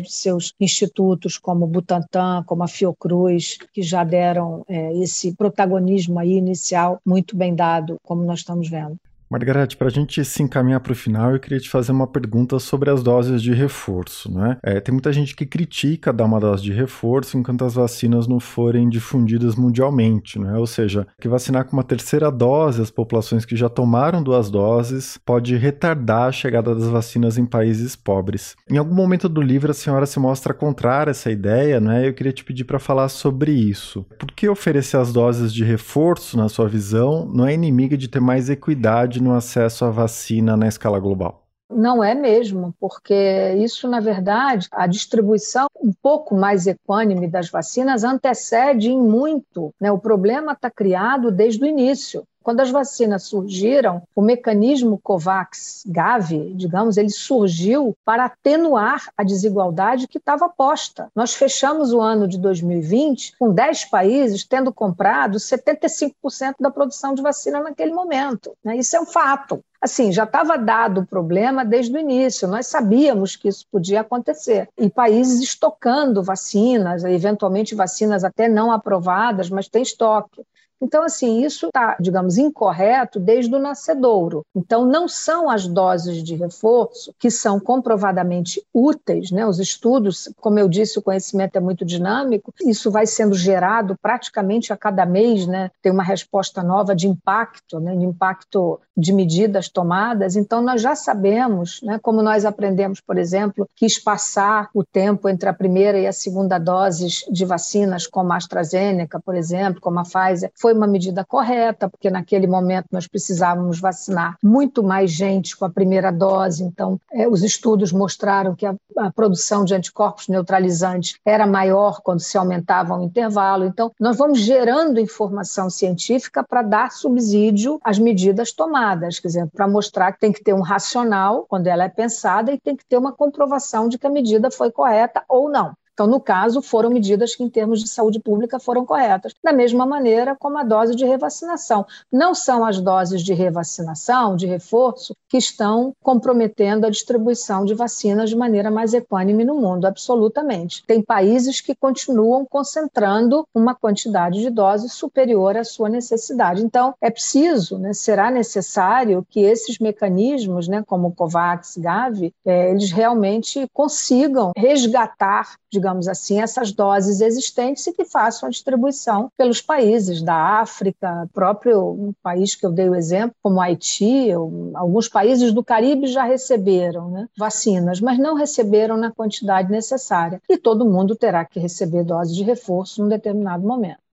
dos 0.00 0.14
seus 0.14 0.54
institutos, 0.60 1.36
como 1.36 1.64
o 1.64 1.68
Butantan, 1.68 2.42
como 2.46 2.62
a 2.62 2.68
Fiocruz, 2.68 3.58
que 3.72 3.82
já 3.82 4.04
deram 4.04 4.64
é, 4.68 4.94
esse 4.98 5.34
protagonismo 5.34 6.18
aí 6.18 6.32
inicial 6.32 6.98
muito 7.04 7.36
bem 7.36 7.54
dado, 7.54 7.98
como 8.02 8.24
nós 8.24 8.40
estamos 8.40 8.68
vendo. 8.68 8.96
Margarete, 9.30 9.76
para 9.76 9.86
a 9.86 9.90
gente 9.92 10.24
se 10.24 10.42
encaminhar 10.42 10.80
para 10.80 10.90
o 10.90 10.96
final, 10.96 11.30
eu 11.30 11.38
queria 11.38 11.60
te 11.60 11.70
fazer 11.70 11.92
uma 11.92 12.06
pergunta 12.08 12.58
sobre 12.58 12.90
as 12.90 13.00
doses 13.00 13.40
de 13.40 13.54
reforço. 13.54 14.28
Né? 14.28 14.58
É, 14.60 14.80
tem 14.80 14.92
muita 14.92 15.12
gente 15.12 15.36
que 15.36 15.46
critica 15.46 16.12
dar 16.12 16.24
uma 16.24 16.40
dose 16.40 16.64
de 16.64 16.72
reforço 16.72 17.38
enquanto 17.38 17.64
as 17.64 17.74
vacinas 17.74 18.26
não 18.26 18.40
forem 18.40 18.88
difundidas 18.88 19.54
mundialmente. 19.54 20.36
Né? 20.36 20.58
Ou 20.58 20.66
seja, 20.66 21.06
que 21.20 21.28
vacinar 21.28 21.64
com 21.64 21.76
uma 21.76 21.84
terceira 21.84 22.28
dose 22.28 22.82
as 22.82 22.90
populações 22.90 23.44
que 23.44 23.54
já 23.54 23.68
tomaram 23.68 24.20
duas 24.20 24.50
doses 24.50 25.16
pode 25.24 25.54
retardar 25.54 26.24
a 26.24 26.32
chegada 26.32 26.74
das 26.74 26.88
vacinas 26.88 27.38
em 27.38 27.46
países 27.46 27.94
pobres. 27.94 28.56
Em 28.68 28.78
algum 28.78 28.96
momento 28.96 29.28
do 29.28 29.40
livro, 29.40 29.70
a 29.70 29.74
senhora 29.74 30.06
se 30.06 30.18
mostra 30.18 30.52
contrária 30.52 31.10
a 31.10 31.12
essa 31.12 31.30
ideia, 31.30 31.78
né? 31.78 32.08
eu 32.08 32.14
queria 32.14 32.32
te 32.32 32.42
pedir 32.42 32.64
para 32.64 32.80
falar 32.80 33.08
sobre 33.08 33.52
isso. 33.52 34.04
Por 34.18 34.32
que 34.32 34.48
oferecer 34.48 34.96
as 34.96 35.12
doses 35.12 35.54
de 35.54 35.62
reforço, 35.62 36.36
na 36.36 36.48
sua 36.48 36.66
visão, 36.66 37.30
não 37.32 37.46
é 37.46 37.54
inimiga 37.54 37.96
de 37.96 38.08
ter 38.08 38.18
mais 38.18 38.50
equidade 38.50 39.19
no 39.22 39.34
acesso 39.34 39.84
à 39.84 39.90
vacina 39.90 40.56
na 40.56 40.66
escala 40.68 40.98
global? 40.98 41.46
Não 41.72 42.02
é 42.02 42.16
mesmo, 42.16 42.74
porque 42.80 43.54
isso, 43.58 43.88
na 43.88 44.00
verdade, 44.00 44.66
a 44.72 44.88
distribuição 44.88 45.68
um 45.80 45.92
pouco 46.02 46.34
mais 46.34 46.66
equânime 46.66 47.28
das 47.28 47.48
vacinas 47.48 48.02
antecede 48.02 48.90
em 48.90 49.00
muito. 49.00 49.72
Né? 49.80 49.90
O 49.92 49.98
problema 49.98 50.52
está 50.52 50.68
criado 50.68 51.30
desde 51.30 51.62
o 51.62 51.66
início. 51.66 52.24
Quando 52.42 52.60
as 52.60 52.70
vacinas 52.70 53.24
surgiram, 53.24 54.02
o 54.16 54.22
mecanismo 54.22 54.98
COVAX-Gavi, 55.02 56.54
digamos, 56.54 56.96
ele 56.96 57.10
surgiu 57.10 57.94
para 58.04 58.24
atenuar 58.24 59.10
a 59.16 59.22
desigualdade 59.22 60.08
que 60.08 60.18
estava 60.18 60.48
posta. 60.48 61.08
Nós 61.14 61.34
fechamos 61.34 61.92
o 61.92 62.00
ano 62.00 62.26
de 62.26 62.38
2020 62.38 63.34
com 63.38 63.52
10 63.52 63.84
países 63.86 64.44
tendo 64.44 64.72
comprado 64.72 65.38
75% 65.38 66.54
da 66.58 66.70
produção 66.70 67.14
de 67.14 67.22
vacina 67.22 67.60
naquele 67.60 67.92
momento. 67.92 68.56
Né? 68.64 68.76
Isso 68.76 68.96
é 68.96 69.00
um 69.00 69.06
fato. 69.06 69.62
Assim, 69.80 70.12
já 70.12 70.24
estava 70.24 70.58
dado 70.58 71.00
o 71.00 71.06
problema 71.06 71.64
desde 71.64 71.96
o 71.96 71.98
início, 71.98 72.46
nós 72.46 72.66
sabíamos 72.66 73.34
que 73.34 73.48
isso 73.48 73.66
podia 73.72 74.02
acontecer. 74.02 74.68
E 74.76 74.90
países 74.90 75.40
estocando 75.40 76.22
vacinas, 76.22 77.02
eventualmente 77.02 77.74
vacinas 77.74 78.22
até 78.22 78.46
não 78.46 78.70
aprovadas, 78.70 79.48
mas 79.48 79.68
tem 79.68 79.82
estoque. 79.82 80.42
Então, 80.80 81.02
assim, 81.02 81.44
isso 81.44 81.66
está, 81.66 81.96
digamos, 82.00 82.38
incorreto 82.38 83.20
desde 83.20 83.54
o 83.54 83.58
nascedouro. 83.58 84.42
Então, 84.54 84.86
não 84.86 85.06
são 85.06 85.50
as 85.50 85.66
doses 85.66 86.22
de 86.22 86.34
reforço 86.34 87.14
que 87.18 87.30
são 87.30 87.60
comprovadamente 87.60 88.62
úteis, 88.72 89.30
né? 89.30 89.46
Os 89.46 89.58
estudos, 89.58 90.32
como 90.40 90.58
eu 90.58 90.68
disse, 90.68 90.98
o 90.98 91.02
conhecimento 91.02 91.56
é 91.56 91.60
muito 91.60 91.84
dinâmico, 91.84 92.52
isso 92.62 92.90
vai 92.90 93.06
sendo 93.06 93.34
gerado 93.34 93.96
praticamente 94.00 94.72
a 94.72 94.76
cada 94.76 95.04
mês, 95.04 95.46
né? 95.46 95.70
Tem 95.82 95.92
uma 95.92 96.02
resposta 96.02 96.62
nova 96.62 96.94
de 96.94 97.06
impacto, 97.06 97.78
né? 97.78 97.94
De 97.94 98.04
impacto 98.04 98.80
de 98.96 99.12
medidas 99.12 99.68
tomadas. 99.68 100.36
Então, 100.36 100.60
nós 100.62 100.80
já 100.80 100.94
sabemos, 100.94 101.80
né? 101.82 101.98
Como 102.02 102.22
nós 102.22 102.44
aprendemos, 102.44 103.00
por 103.00 103.18
exemplo, 103.18 103.68
que 103.76 103.86
espaçar 103.86 104.68
o 104.74 104.84
tempo 104.84 105.28
entre 105.28 105.48
a 105.48 105.54
primeira 105.54 105.98
e 105.98 106.06
a 106.06 106.12
segunda 106.12 106.58
doses 106.58 107.24
de 107.30 107.44
vacinas, 107.44 108.06
como 108.06 108.32
a 108.32 108.36
AstraZeneca, 108.36 109.20
por 109.20 109.34
exemplo, 109.34 109.80
como 109.80 109.98
a 109.98 110.02
Pfizer, 110.02 110.50
foi 110.54 110.69
foi 110.70 110.74
uma 110.74 110.86
medida 110.86 111.24
correta, 111.24 111.88
porque 111.88 112.08
naquele 112.08 112.46
momento 112.46 112.86
nós 112.92 113.08
precisávamos 113.08 113.80
vacinar 113.80 114.36
muito 114.42 114.84
mais 114.84 115.10
gente 115.10 115.56
com 115.56 115.64
a 115.64 115.70
primeira 115.70 116.12
dose, 116.12 116.62
então 116.62 117.00
é, 117.12 117.26
os 117.26 117.42
estudos 117.42 117.90
mostraram 117.90 118.54
que 118.54 118.64
a, 118.64 118.74
a, 118.98 119.10
produção 119.10 119.64
de 119.64 119.74
anticorpos 119.74 120.28
neutralizantes 120.28 121.16
era 121.24 121.46
maior 121.46 122.00
quando 122.02 122.20
se 122.20 122.38
aumentava 122.38 122.96
o 122.96 123.02
intervalo. 123.02 123.64
Então, 123.64 123.90
nós 123.98 124.16
vamos 124.16 124.38
gerando 124.38 125.00
informação 125.00 125.68
científica 125.68 126.44
para 126.44 126.62
dar 126.62 126.92
subsídio 126.92 127.80
às 127.82 127.98
medidas 127.98 128.52
tomadas, 128.52 129.18
quer 129.18 129.28
dizer, 129.28 129.48
para 129.48 129.66
mostrar 129.66 130.12
que 130.12 130.20
tem 130.20 130.32
que 130.32 130.44
ter 130.44 130.54
um 130.54 130.60
racional 130.60 131.46
quando 131.48 131.66
ela 131.66 131.84
é 131.84 131.88
pensada 131.88 132.52
e 132.52 132.60
tem 132.60 132.76
que 132.76 132.86
ter 132.86 132.96
uma 132.96 133.12
comprovação 133.12 133.88
de 133.88 133.98
que 133.98 134.06
a 134.06 134.10
medida 134.10 134.50
foi 134.50 134.70
correta 134.70 135.24
ou 135.28 135.50
não. 135.50 135.74
Então, 135.92 136.06
no 136.06 136.20
caso, 136.20 136.62
foram 136.62 136.90
medidas 136.90 137.34
que, 137.34 137.42
em 137.42 137.48
termos 137.48 137.80
de 137.80 137.88
saúde 137.88 138.20
pública, 138.20 138.58
foram 138.58 138.86
corretas. 138.86 139.32
Da 139.42 139.52
mesma 139.52 139.84
maneira 139.84 140.36
como 140.38 140.58
a 140.58 140.64
dose 140.64 140.94
de 140.94 141.04
revacinação. 141.04 141.86
Não 142.10 142.34
são 142.34 142.64
as 142.64 142.80
doses 142.80 143.22
de 143.22 143.34
revacinação, 143.34 144.36
de 144.36 144.46
reforço, 144.46 145.14
que 145.28 145.36
estão 145.36 145.92
comprometendo 146.02 146.86
a 146.86 146.90
distribuição 146.90 147.64
de 147.64 147.74
vacinas 147.74 148.30
de 148.30 148.36
maneira 148.36 148.70
mais 148.70 148.94
equânime 148.94 149.44
no 149.44 149.54
mundo, 149.54 149.86
absolutamente. 149.86 150.82
Tem 150.86 151.02
países 151.02 151.60
que 151.60 151.74
continuam 151.74 152.44
concentrando 152.44 153.44
uma 153.54 153.74
quantidade 153.74 154.40
de 154.40 154.50
doses 154.50 154.92
superior 154.92 155.56
à 155.56 155.64
sua 155.64 155.88
necessidade. 155.88 156.64
Então, 156.64 156.94
é 157.00 157.10
preciso, 157.10 157.78
né, 157.78 157.92
será 157.92 158.30
necessário 158.30 159.24
que 159.28 159.40
esses 159.40 159.78
mecanismos, 159.78 160.68
né, 160.68 160.82
como 160.86 161.08
o 161.08 161.14
COVAX, 161.14 161.76
Gavi, 161.78 162.32
é, 162.44 162.70
eles 162.70 162.90
realmente 162.90 163.66
consigam 163.72 164.52
resgatar, 164.56 165.56
digamos, 165.70 165.89
digamos 165.90 166.08
assim, 166.08 166.40
essas 166.40 166.72
doses 166.72 167.20
existentes 167.20 167.86
e 167.86 167.92
que 167.92 168.04
façam 168.04 168.46
a 168.46 168.50
distribuição 168.50 169.30
pelos 169.36 169.60
países 169.60 170.22
da 170.22 170.60
África, 170.60 171.28
próprio 171.34 172.14
país 172.22 172.54
que 172.54 172.64
eu 172.64 172.72
dei 172.72 172.88
o 172.88 172.94
exemplo, 172.94 173.34
como 173.42 173.60
Haiti, 173.60 174.30
alguns 174.74 175.08
países 175.08 175.52
do 175.52 175.64
Caribe 175.64 176.06
já 176.06 176.24
receberam 176.24 177.10
né, 177.10 177.28
vacinas, 177.36 178.00
mas 178.00 178.18
não 178.18 178.34
receberam 178.34 178.96
na 178.96 179.10
quantidade 179.10 179.70
necessária. 179.70 180.40
E 180.48 180.56
todo 180.56 180.88
mundo 180.88 181.16
terá 181.16 181.44
que 181.44 181.58
receber 181.58 182.04
doses 182.04 182.34
de 182.34 182.42
reforço 182.42 183.02
num 183.02 183.08
determinado 183.08 183.66
momento. 183.66 184.09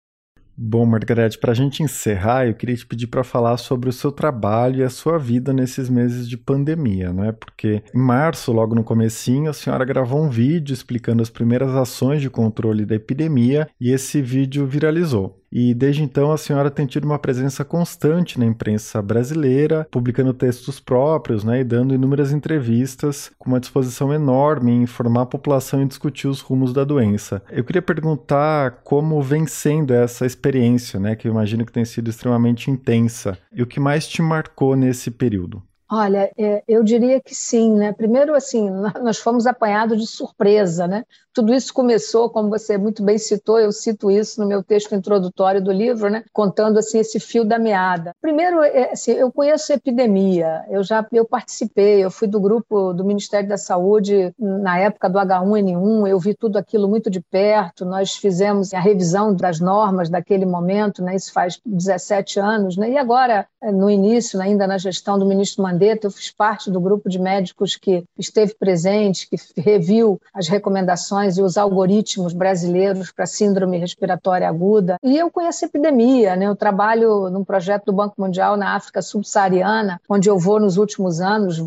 Bom, 0.60 0.88
Margarete, 0.88 1.38
para 1.38 1.52
a 1.52 1.56
gente 1.56 1.84
encerrar, 1.84 2.48
eu 2.48 2.56
queria 2.56 2.76
te 2.76 2.84
pedir 2.84 3.06
para 3.06 3.24
falar 3.24 3.58
sobre 3.58 3.90
o 3.90 3.94
seu 3.94 4.12
trabalho 4.12 4.80
e 4.80 4.84
a 4.84 4.90
sua 4.90 5.20
vida 5.20 5.54
nesses 5.54 5.88
meses 5.88 6.28
de 6.28 6.36
pandemia, 6.36 7.14
né? 7.14 7.32
Porque 7.32 7.84
em 7.94 8.00
março, 8.00 8.52
logo 8.52 8.74
no 8.74 8.84
comecinho, 8.84 9.52
a 9.52 9.54
senhora 9.54 9.86
gravou 9.86 10.20
um 10.20 10.30
vídeo 10.30 10.74
explicando 10.74 11.22
as 11.22 11.30
primeiras 11.30 11.76
ações 11.76 12.24
de 12.24 12.30
controle 12.32 12.88
da 12.88 12.96
epidemia 12.96 13.70
e 13.80 13.92
esse 13.92 14.20
vídeo 14.20 14.66
viralizou. 14.66 15.40
E 15.52 15.74
desde 15.74 16.04
então 16.04 16.32
a 16.32 16.38
senhora 16.38 16.70
tem 16.70 16.86
tido 16.86 17.06
uma 17.06 17.20
presença 17.20 17.64
constante 17.64 18.40
na 18.40 18.46
imprensa 18.46 19.02
brasileira, 19.02 19.88
publicando 19.90 20.34
textos 20.34 20.80
próprios 20.80 21.44
né, 21.44 21.62
e 21.62 21.64
dando 21.64 21.94
inúmeras 21.94 22.32
entrevistas, 22.32 23.32
com 23.38 23.50
uma 23.50 23.60
disposição 23.60 24.14
enorme 24.14 24.72
em 24.72 24.84
informar 24.84 25.22
a 25.24 25.26
população 25.26 25.82
e 25.82 25.88
discutir 25.88 26.28
os 26.28 26.42
rumos 26.42 26.74
da 26.74 26.84
doença. 26.84 27.42
Eu 27.50 27.64
queria 27.64 27.82
perguntar 27.82 28.82
como 28.84 29.22
vem 29.22 29.46
sendo 29.46 29.94
essa 29.94 30.26
experiência, 30.26 31.00
né, 31.00 31.16
que 31.16 31.28
eu 31.28 31.32
imagino 31.32 31.66
que 31.66 31.72
tem 31.72 31.86
sido 31.86 32.10
extremamente 32.10 32.70
intensa, 32.70 33.38
e 33.54 33.62
o 33.62 33.68
que 33.68 33.80
mais 33.80 34.08
te 34.08 34.22
marcou 34.22 34.76
nesse 34.76 35.10
período? 35.12 35.64
Olha, 35.90 36.30
é, 36.38 36.64
eu 36.68 36.84
diria 36.84 37.22
que 37.22 37.34
sim, 37.34 37.74
né? 37.74 37.94
Primeiro, 37.94 38.36
assim, 38.36 38.70
nós 39.02 39.18
fomos 39.18 39.48
apanhados 39.48 40.00
de 40.00 40.08
surpresa, 40.08 40.86
né? 40.88 41.06
Tudo 41.34 41.54
isso 41.54 41.72
começou, 41.72 42.32
como 42.32 42.50
você 42.50 42.80
muito 42.80 43.04
bem 43.04 43.18
citou, 43.20 43.60
eu 43.60 43.72
cito 43.72 44.10
isso 44.10 44.42
no 44.42 44.48
meu 44.48 44.64
texto 44.64 44.96
introdutório 44.96 45.64
do 45.64 45.72
livro, 45.72 46.10
né? 46.10 46.24
Contando 46.34 46.80
assim 46.80 46.98
esse 46.98 47.20
fio 47.20 47.46
da 47.46 47.60
meada. 47.60 48.12
Primeiro, 48.20 48.64
é, 48.64 48.92
assim, 48.92 49.12
eu 49.12 49.32
conheço 49.32 49.72
epidemia, 49.72 50.66
eu 50.68 50.84
já 50.84 51.06
eu 51.12 51.26
participei, 51.26 52.04
eu 52.04 52.10
fui 52.10 52.28
do 52.28 52.40
grupo 52.40 52.92
do 52.92 53.06
Ministério 53.06 53.48
da 53.48 53.58
Saúde 53.58 54.34
na 54.40 54.80
época 54.80 55.08
do 55.08 55.20
H1N1, 55.20 56.08
eu 56.08 56.20
vi 56.20 56.34
tudo 56.34 56.58
aquilo 56.58 56.88
muito 56.88 57.08
de 57.10 57.22
perto. 57.22 57.86
Nós 57.86 58.16
fizemos 58.16 58.74
a 58.74 58.80
revisão 58.80 59.34
das 59.34 59.60
normas 59.60 60.10
daquele 60.10 60.46
momento, 60.46 61.04
né? 61.04 61.16
Isso 61.16 61.32
faz 61.32 61.62
17 61.64 62.40
anos, 62.40 62.76
né? 62.76 62.90
E 62.90 62.98
agora, 62.98 63.48
no 63.62 63.92
início, 63.92 64.42
ainda 64.42 64.66
na 64.66 64.80
gestão 64.80 65.20
do 65.20 65.26
ministro 65.26 65.62
Mandetta, 65.62 65.77
Mandetta, 65.78 66.08
eu 66.08 66.12
fiz 66.12 66.32
parte 66.32 66.72
do 66.72 66.82
grupo 66.82 67.08
de 67.08 67.20
médicos 67.20 67.76
que 67.76 68.04
esteve 68.18 68.56
presente, 68.56 69.30
que 69.30 69.62
reviu 69.62 70.20
as 70.34 70.48
recomendações 70.48 71.38
e 71.38 71.42
os 71.44 71.56
algoritmos 71.56 72.34
brasileiros 72.34 73.12
para 73.12 73.28
síndrome 73.28 73.78
respiratória 73.78 74.50
aguda. 74.50 74.98
E 75.04 75.16
eu 75.16 75.30
conheço 75.30 75.66
epidemia, 75.66 76.36
né? 76.36 76.48
Eu 76.48 76.56
trabalho 76.56 77.30
num 77.30 77.44
projeto 77.44 77.86
do 77.86 77.94
Banco 77.94 78.20
Mundial 78.20 78.58
na 78.58 78.76
África 78.76 79.04
subsaariana, 79.04 80.02
onde 80.10 80.28
eu 80.28 80.40
vou 80.40 80.60
nos 80.60 80.78
últimos 80.78 81.22
anos, 81.22 81.62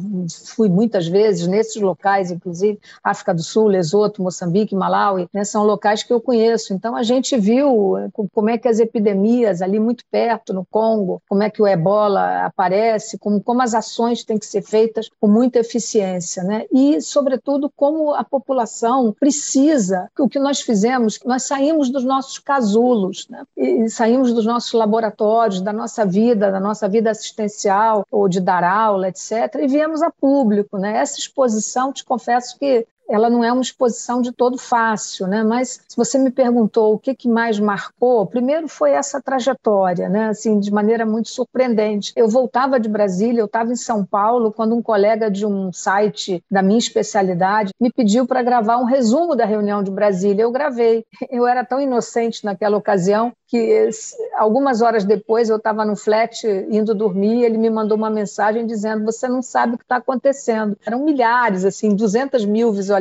fui 0.56 0.68
muitas 0.68 1.06
vezes 1.06 1.46
nesses 1.46 1.80
locais, 1.80 2.32
inclusive 2.32 2.80
África 3.04 3.32
do 3.32 3.44
Sul, 3.44 3.68
Lesoto, 3.68 4.22
Moçambique, 4.22 4.74
Malawi, 4.74 5.28
né? 5.32 5.44
São 5.44 5.62
locais 5.62 6.02
que 6.02 6.12
eu 6.12 6.20
conheço. 6.20 6.74
Então 6.74 6.96
a 6.96 7.04
gente 7.04 7.36
viu 7.36 7.96
eh, 7.96 8.08
como 8.34 8.50
é 8.50 8.58
que 8.58 8.66
as 8.66 8.80
epidemias 8.80 9.62
ali 9.62 9.78
muito 9.78 10.04
perto 10.10 10.52
no 10.52 10.66
Congo, 10.68 11.22
como 11.28 11.44
é 11.44 11.50
que 11.50 11.62
o 11.62 11.66
Ebola 11.66 12.44
aparece, 12.44 13.16
como, 13.16 13.40
como 13.40 13.62
as 13.62 13.72
ações 13.72 13.99
têm 14.24 14.38
que 14.38 14.46
ser 14.46 14.62
feitas 14.62 15.10
com 15.20 15.28
muita 15.28 15.58
eficiência, 15.58 16.42
né? 16.42 16.66
E 16.72 17.00
sobretudo 17.00 17.70
como 17.74 18.12
a 18.12 18.24
população 18.24 19.14
precisa, 19.18 20.10
o 20.18 20.28
que 20.28 20.38
nós 20.38 20.60
fizemos, 20.60 21.18
nós 21.24 21.44
saímos 21.44 21.90
dos 21.90 22.04
nossos 22.04 22.38
casulos, 22.38 23.28
né? 23.28 23.44
E 23.56 23.88
saímos 23.88 24.32
dos 24.32 24.46
nossos 24.46 24.72
laboratórios, 24.72 25.60
da 25.60 25.72
nossa 25.72 26.04
vida, 26.04 26.50
da 26.50 26.60
nossa 26.60 26.88
vida 26.88 27.10
assistencial 27.10 28.06
ou 28.10 28.28
de 28.28 28.40
dar 28.40 28.64
aula, 28.64 29.08
etc. 29.08 29.56
E 29.60 29.66
viemos 29.66 30.02
a 30.02 30.10
público, 30.10 30.78
né? 30.78 30.98
Essa 30.98 31.18
exposição, 31.18 31.92
te 31.92 32.04
confesso 32.04 32.58
que 32.58 32.86
ela 33.10 33.28
não 33.28 33.42
é 33.42 33.52
uma 33.52 33.62
exposição 33.62 34.22
de 34.22 34.32
todo 34.32 34.56
fácil, 34.56 35.26
né? 35.26 35.42
Mas 35.42 35.80
se 35.88 35.96
você 35.96 36.16
me 36.18 36.30
perguntou 36.30 36.94
o 36.94 36.98
que, 36.98 37.14
que 37.14 37.28
mais 37.28 37.58
marcou, 37.58 38.24
primeiro 38.26 38.68
foi 38.68 38.92
essa 38.92 39.20
trajetória, 39.20 40.08
né? 40.08 40.28
Assim, 40.28 40.58
de 40.60 40.70
maneira 40.70 41.04
muito 41.04 41.28
surpreendente. 41.28 42.12
Eu 42.14 42.28
voltava 42.28 42.78
de 42.78 42.88
Brasília, 42.88 43.40
eu 43.40 43.46
estava 43.46 43.72
em 43.72 43.76
São 43.76 44.04
Paulo 44.04 44.52
quando 44.52 44.74
um 44.74 44.82
colega 44.82 45.30
de 45.30 45.44
um 45.44 45.72
site 45.72 46.42
da 46.50 46.62
minha 46.62 46.78
especialidade 46.78 47.72
me 47.80 47.90
pediu 47.90 48.26
para 48.26 48.42
gravar 48.42 48.78
um 48.78 48.84
resumo 48.84 49.34
da 49.34 49.44
reunião 49.44 49.82
de 49.82 49.90
Brasília. 49.90 50.42
Eu 50.42 50.52
gravei. 50.52 51.04
Eu 51.30 51.46
era 51.46 51.64
tão 51.64 51.80
inocente 51.80 52.44
naquela 52.44 52.76
ocasião 52.76 53.32
que 53.48 53.90
algumas 54.36 54.80
horas 54.80 55.04
depois 55.04 55.50
eu 55.50 55.56
estava 55.56 55.84
no 55.84 55.96
flat 55.96 56.46
indo 56.70 56.94
dormir, 56.94 57.42
ele 57.42 57.58
me 57.58 57.68
mandou 57.68 57.96
uma 57.96 58.08
mensagem 58.08 58.64
dizendo: 58.64 59.04
"Você 59.04 59.26
não 59.26 59.42
sabe 59.42 59.74
o 59.74 59.78
que 59.78 59.84
está 59.84 59.96
acontecendo". 59.96 60.76
Eram 60.86 61.04
milhares, 61.04 61.64
assim, 61.64 61.94
200 61.94 62.44
mil 62.44 62.72
visualizações. 62.72 62.99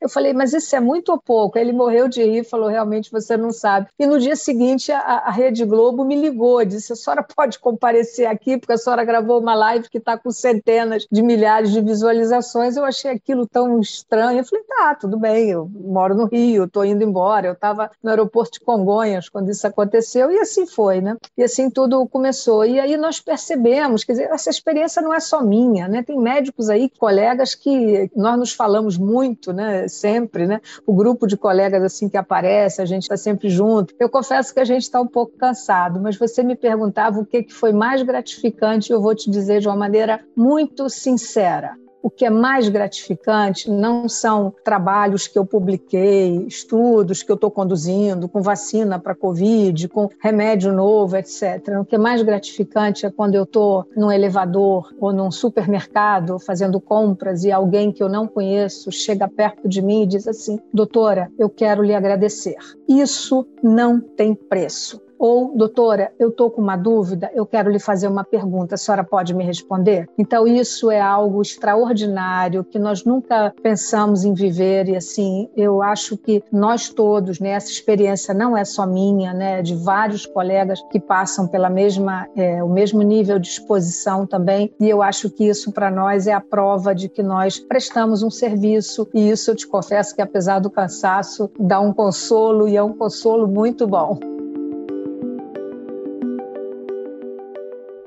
Eu 0.00 0.08
falei: 0.08 0.32
"Mas 0.32 0.52
isso 0.52 0.74
é 0.74 0.80
muito 0.80 1.10
ou 1.10 1.20
pouco?". 1.20 1.58
Ele 1.58 1.72
morreu 1.72 2.08
de 2.08 2.22
rir, 2.22 2.44
falou: 2.44 2.68
"Realmente 2.68 3.10
você 3.10 3.36
não 3.36 3.52
sabe". 3.52 3.88
E 3.98 4.06
no 4.06 4.18
dia 4.18 4.36
seguinte 4.36 4.92
a, 4.92 4.98
a 4.98 5.30
Rede 5.30 5.64
Globo 5.64 6.04
me 6.04 6.16
ligou, 6.16 6.64
disse: 6.64 6.92
"A 6.92 6.96
senhora 6.96 7.22
pode 7.22 7.58
comparecer 7.58 8.26
aqui 8.26 8.58
porque 8.58 8.72
a 8.72 8.78
senhora 8.78 9.04
gravou 9.04 9.40
uma 9.40 9.54
live 9.54 9.88
que 9.88 9.98
está 9.98 10.16
com 10.18 10.30
centenas 10.30 11.06
de 11.10 11.22
milhares 11.22 11.70
de 11.70 11.80
visualizações". 11.80 12.76
Eu 12.76 12.84
achei 12.84 13.10
aquilo 13.10 13.46
tão 13.46 13.80
estranho. 13.80 14.40
Eu 14.40 14.44
falei: 14.44 14.64
"Tá, 14.64 14.94
tudo 14.94 15.18
bem. 15.18 15.50
Eu 15.50 15.70
moro 15.72 16.14
no 16.14 16.26
Rio, 16.26 16.64
estou 16.64 16.84
indo 16.84 17.02
embora". 17.02 17.48
Eu 17.48 17.52
estava 17.52 17.90
no 18.02 18.10
aeroporto 18.10 18.58
de 18.58 18.60
Congonhas 18.64 19.28
quando 19.28 19.50
isso 19.50 19.66
aconteceu 19.66 20.30
e 20.30 20.38
assim 20.38 20.66
foi, 20.66 21.00
né? 21.00 21.16
E 21.36 21.42
assim 21.42 21.70
tudo 21.70 22.06
começou. 22.06 22.64
E 22.64 22.78
aí 22.78 22.96
nós 22.96 23.20
percebemos, 23.20 24.04
quer 24.04 24.12
dizer, 24.12 24.30
essa 24.30 24.50
experiência 24.50 25.02
não 25.02 25.14
é 25.14 25.20
só 25.20 25.42
minha, 25.42 25.88
né? 25.88 26.02
Tem 26.02 26.18
médicos 26.18 26.68
aí, 26.68 26.90
colegas 26.98 27.54
que 27.54 28.10
nós 28.14 28.38
nos 28.38 28.52
falamos 28.52 28.96
muito, 28.96 29.19
né? 29.52 29.88
Sempre, 29.88 30.46
né? 30.46 30.60
O 30.86 30.94
grupo 30.94 31.26
de 31.26 31.36
colegas 31.36 31.82
assim 31.82 32.08
que 32.08 32.16
aparece, 32.16 32.80
a 32.80 32.86
gente 32.86 33.02
está 33.02 33.16
sempre 33.16 33.48
junto. 33.48 33.94
Eu 33.98 34.08
confesso 34.08 34.52
que 34.52 34.60
a 34.60 34.64
gente 34.64 34.82
está 34.82 35.00
um 35.00 35.06
pouco 35.06 35.36
cansado, 35.36 36.00
mas 36.00 36.16
você 36.16 36.42
me 36.42 36.56
perguntava 36.56 37.20
o 37.20 37.26
que 37.26 37.46
foi 37.48 37.72
mais 37.72 38.02
gratificante, 38.02 38.92
eu 38.92 39.00
vou 39.00 39.14
te 39.14 39.30
dizer 39.30 39.60
de 39.60 39.68
uma 39.68 39.76
maneira 39.76 40.24
muito 40.36 40.88
sincera. 40.88 41.74
O 42.02 42.08
que 42.08 42.24
é 42.24 42.30
mais 42.30 42.68
gratificante 42.68 43.70
não 43.70 44.08
são 44.08 44.54
trabalhos 44.64 45.26
que 45.26 45.38
eu 45.38 45.44
publiquei, 45.44 46.44
estudos 46.46 47.22
que 47.22 47.30
eu 47.30 47.34
estou 47.34 47.50
conduzindo, 47.50 48.28
com 48.28 48.40
vacina 48.40 48.98
para 48.98 49.14
Covid, 49.14 49.88
com 49.88 50.08
remédio 50.20 50.72
novo, 50.72 51.16
etc. 51.16 51.78
O 51.80 51.84
que 51.84 51.96
é 51.96 51.98
mais 51.98 52.22
gratificante 52.22 53.04
é 53.04 53.10
quando 53.10 53.34
eu 53.34 53.44
estou 53.44 53.86
num 53.96 54.10
elevador 54.10 54.94
ou 54.98 55.12
num 55.12 55.30
supermercado 55.30 56.38
fazendo 56.38 56.80
compras 56.80 57.44
e 57.44 57.52
alguém 57.52 57.92
que 57.92 58.02
eu 58.02 58.08
não 58.08 58.26
conheço 58.26 58.90
chega 58.90 59.28
perto 59.28 59.68
de 59.68 59.82
mim 59.82 60.02
e 60.02 60.06
diz 60.06 60.26
assim: 60.26 60.58
Doutora, 60.72 61.30
eu 61.38 61.50
quero 61.50 61.82
lhe 61.82 61.94
agradecer. 61.94 62.56
Isso 62.88 63.46
não 63.62 64.00
tem 64.00 64.34
preço. 64.34 65.00
Ou, 65.20 65.54
doutora, 65.54 66.10
eu 66.18 66.30
estou 66.30 66.50
com 66.50 66.62
uma 66.62 66.78
dúvida, 66.78 67.30
eu 67.34 67.44
quero 67.44 67.70
lhe 67.70 67.78
fazer 67.78 68.08
uma 68.08 68.24
pergunta, 68.24 68.74
a 68.74 68.78
senhora 68.78 69.04
pode 69.04 69.34
me 69.34 69.44
responder? 69.44 70.08
Então, 70.16 70.46
isso 70.46 70.90
é 70.90 70.98
algo 70.98 71.42
extraordinário 71.42 72.64
que 72.64 72.78
nós 72.78 73.04
nunca 73.04 73.52
pensamos 73.62 74.24
em 74.24 74.32
viver 74.32 74.88
e, 74.88 74.96
assim, 74.96 75.50
eu 75.54 75.82
acho 75.82 76.16
que 76.16 76.42
nós 76.50 76.88
todos, 76.88 77.38
né, 77.38 77.50
essa 77.50 77.70
experiência 77.70 78.32
não 78.32 78.56
é 78.56 78.64
só 78.64 78.86
minha, 78.86 79.34
né, 79.34 79.60
de 79.60 79.74
vários 79.74 80.24
colegas 80.24 80.80
que 80.90 80.98
passam 80.98 81.46
pela 81.46 81.68
mesma, 81.68 82.26
é, 82.34 82.64
o 82.64 82.68
mesmo 82.70 83.02
nível 83.02 83.38
de 83.38 83.48
exposição 83.48 84.26
também, 84.26 84.72
e 84.80 84.88
eu 84.88 85.02
acho 85.02 85.28
que 85.28 85.44
isso 85.46 85.70
para 85.70 85.90
nós 85.90 86.26
é 86.26 86.32
a 86.32 86.40
prova 86.40 86.94
de 86.94 87.10
que 87.10 87.22
nós 87.22 87.58
prestamos 87.58 88.22
um 88.22 88.30
serviço 88.30 89.06
e 89.12 89.28
isso 89.28 89.50
eu 89.50 89.54
te 89.54 89.68
confesso 89.68 90.14
que 90.14 90.22
apesar 90.22 90.60
do 90.60 90.70
cansaço 90.70 91.50
dá 91.60 91.78
um 91.78 91.92
consolo 91.92 92.66
e 92.66 92.74
é 92.74 92.82
um 92.82 92.94
consolo 92.94 93.46
muito 93.46 93.86
bom. 93.86 94.39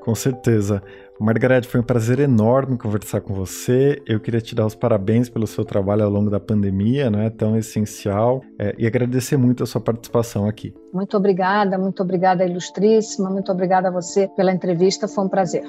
Com 0.04 0.14
certeza. 0.14 0.82
Margarete, 1.18 1.66
foi 1.66 1.80
um 1.80 1.82
prazer 1.82 2.18
enorme 2.18 2.76
conversar 2.76 3.22
com 3.22 3.32
você. 3.32 4.02
Eu 4.06 4.20
queria 4.20 4.40
te 4.40 4.54
dar 4.54 4.66
os 4.66 4.74
parabéns 4.74 5.30
pelo 5.30 5.46
seu 5.46 5.64
trabalho 5.64 6.04
ao 6.04 6.10
longo 6.10 6.28
da 6.28 6.38
pandemia, 6.38 7.10
não 7.10 7.20
é 7.20 7.30
tão 7.30 7.56
essencial, 7.56 8.42
é, 8.58 8.74
e 8.76 8.86
agradecer 8.86 9.38
muito 9.38 9.62
a 9.62 9.66
sua 9.66 9.80
participação 9.80 10.46
aqui. 10.46 10.74
Muito 10.92 11.16
obrigada, 11.16 11.78
muito 11.78 12.02
obrigada, 12.02 12.44
Ilustríssima, 12.44 13.30
muito 13.30 13.50
obrigada 13.50 13.88
a 13.88 13.90
você 13.90 14.28
pela 14.36 14.52
entrevista, 14.52 15.08
foi 15.08 15.24
um 15.24 15.28
prazer. 15.28 15.64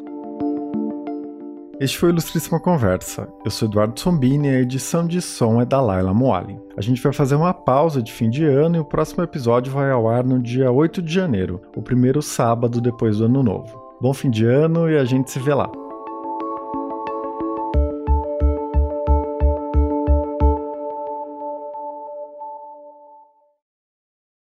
Este 1.80 1.98
foi 1.98 2.10
o 2.10 2.12
Ilustríssima 2.12 2.60
Conversa. 2.60 3.30
Eu 3.46 3.52
sou 3.52 3.70
Eduardo 3.70 3.98
Sombini 3.98 4.50
e 4.50 4.52
a 4.52 4.60
edição 4.60 5.08
de 5.08 5.22
som 5.22 5.62
é 5.62 5.66
da 5.66 5.80
Laila 5.80 6.14
Moali. 6.14 6.60
A 6.76 6.82
gente 6.82 7.02
vai 7.02 7.14
fazer 7.14 7.36
uma 7.36 7.54
pausa 7.54 8.02
de 8.02 8.12
fim 8.12 8.30
de 8.30 8.44
ano 8.44 8.76
e 8.76 8.80
o 8.80 8.86
próximo 8.86 9.24
episódio 9.24 9.72
vai 9.72 9.92
ao 9.92 10.10
ar 10.10 10.26
no 10.26 10.42
dia 10.42 10.70
8 10.70 11.02
de 11.02 11.14
janeiro, 11.14 11.62
o 11.74 11.82
primeiro 11.82 12.22
sábado 12.22 12.82
depois 12.82 13.20
do 13.20 13.26
ano 13.26 13.42
novo. 13.42 13.85
Bom 14.02 14.14
fim 14.14 14.30
de 14.30 14.46
ano 14.46 14.90
e 14.90 14.98
a 14.98 15.06
gente 15.06 15.32
se 15.32 15.40
vê 15.40 15.54
lá. 15.54 15.72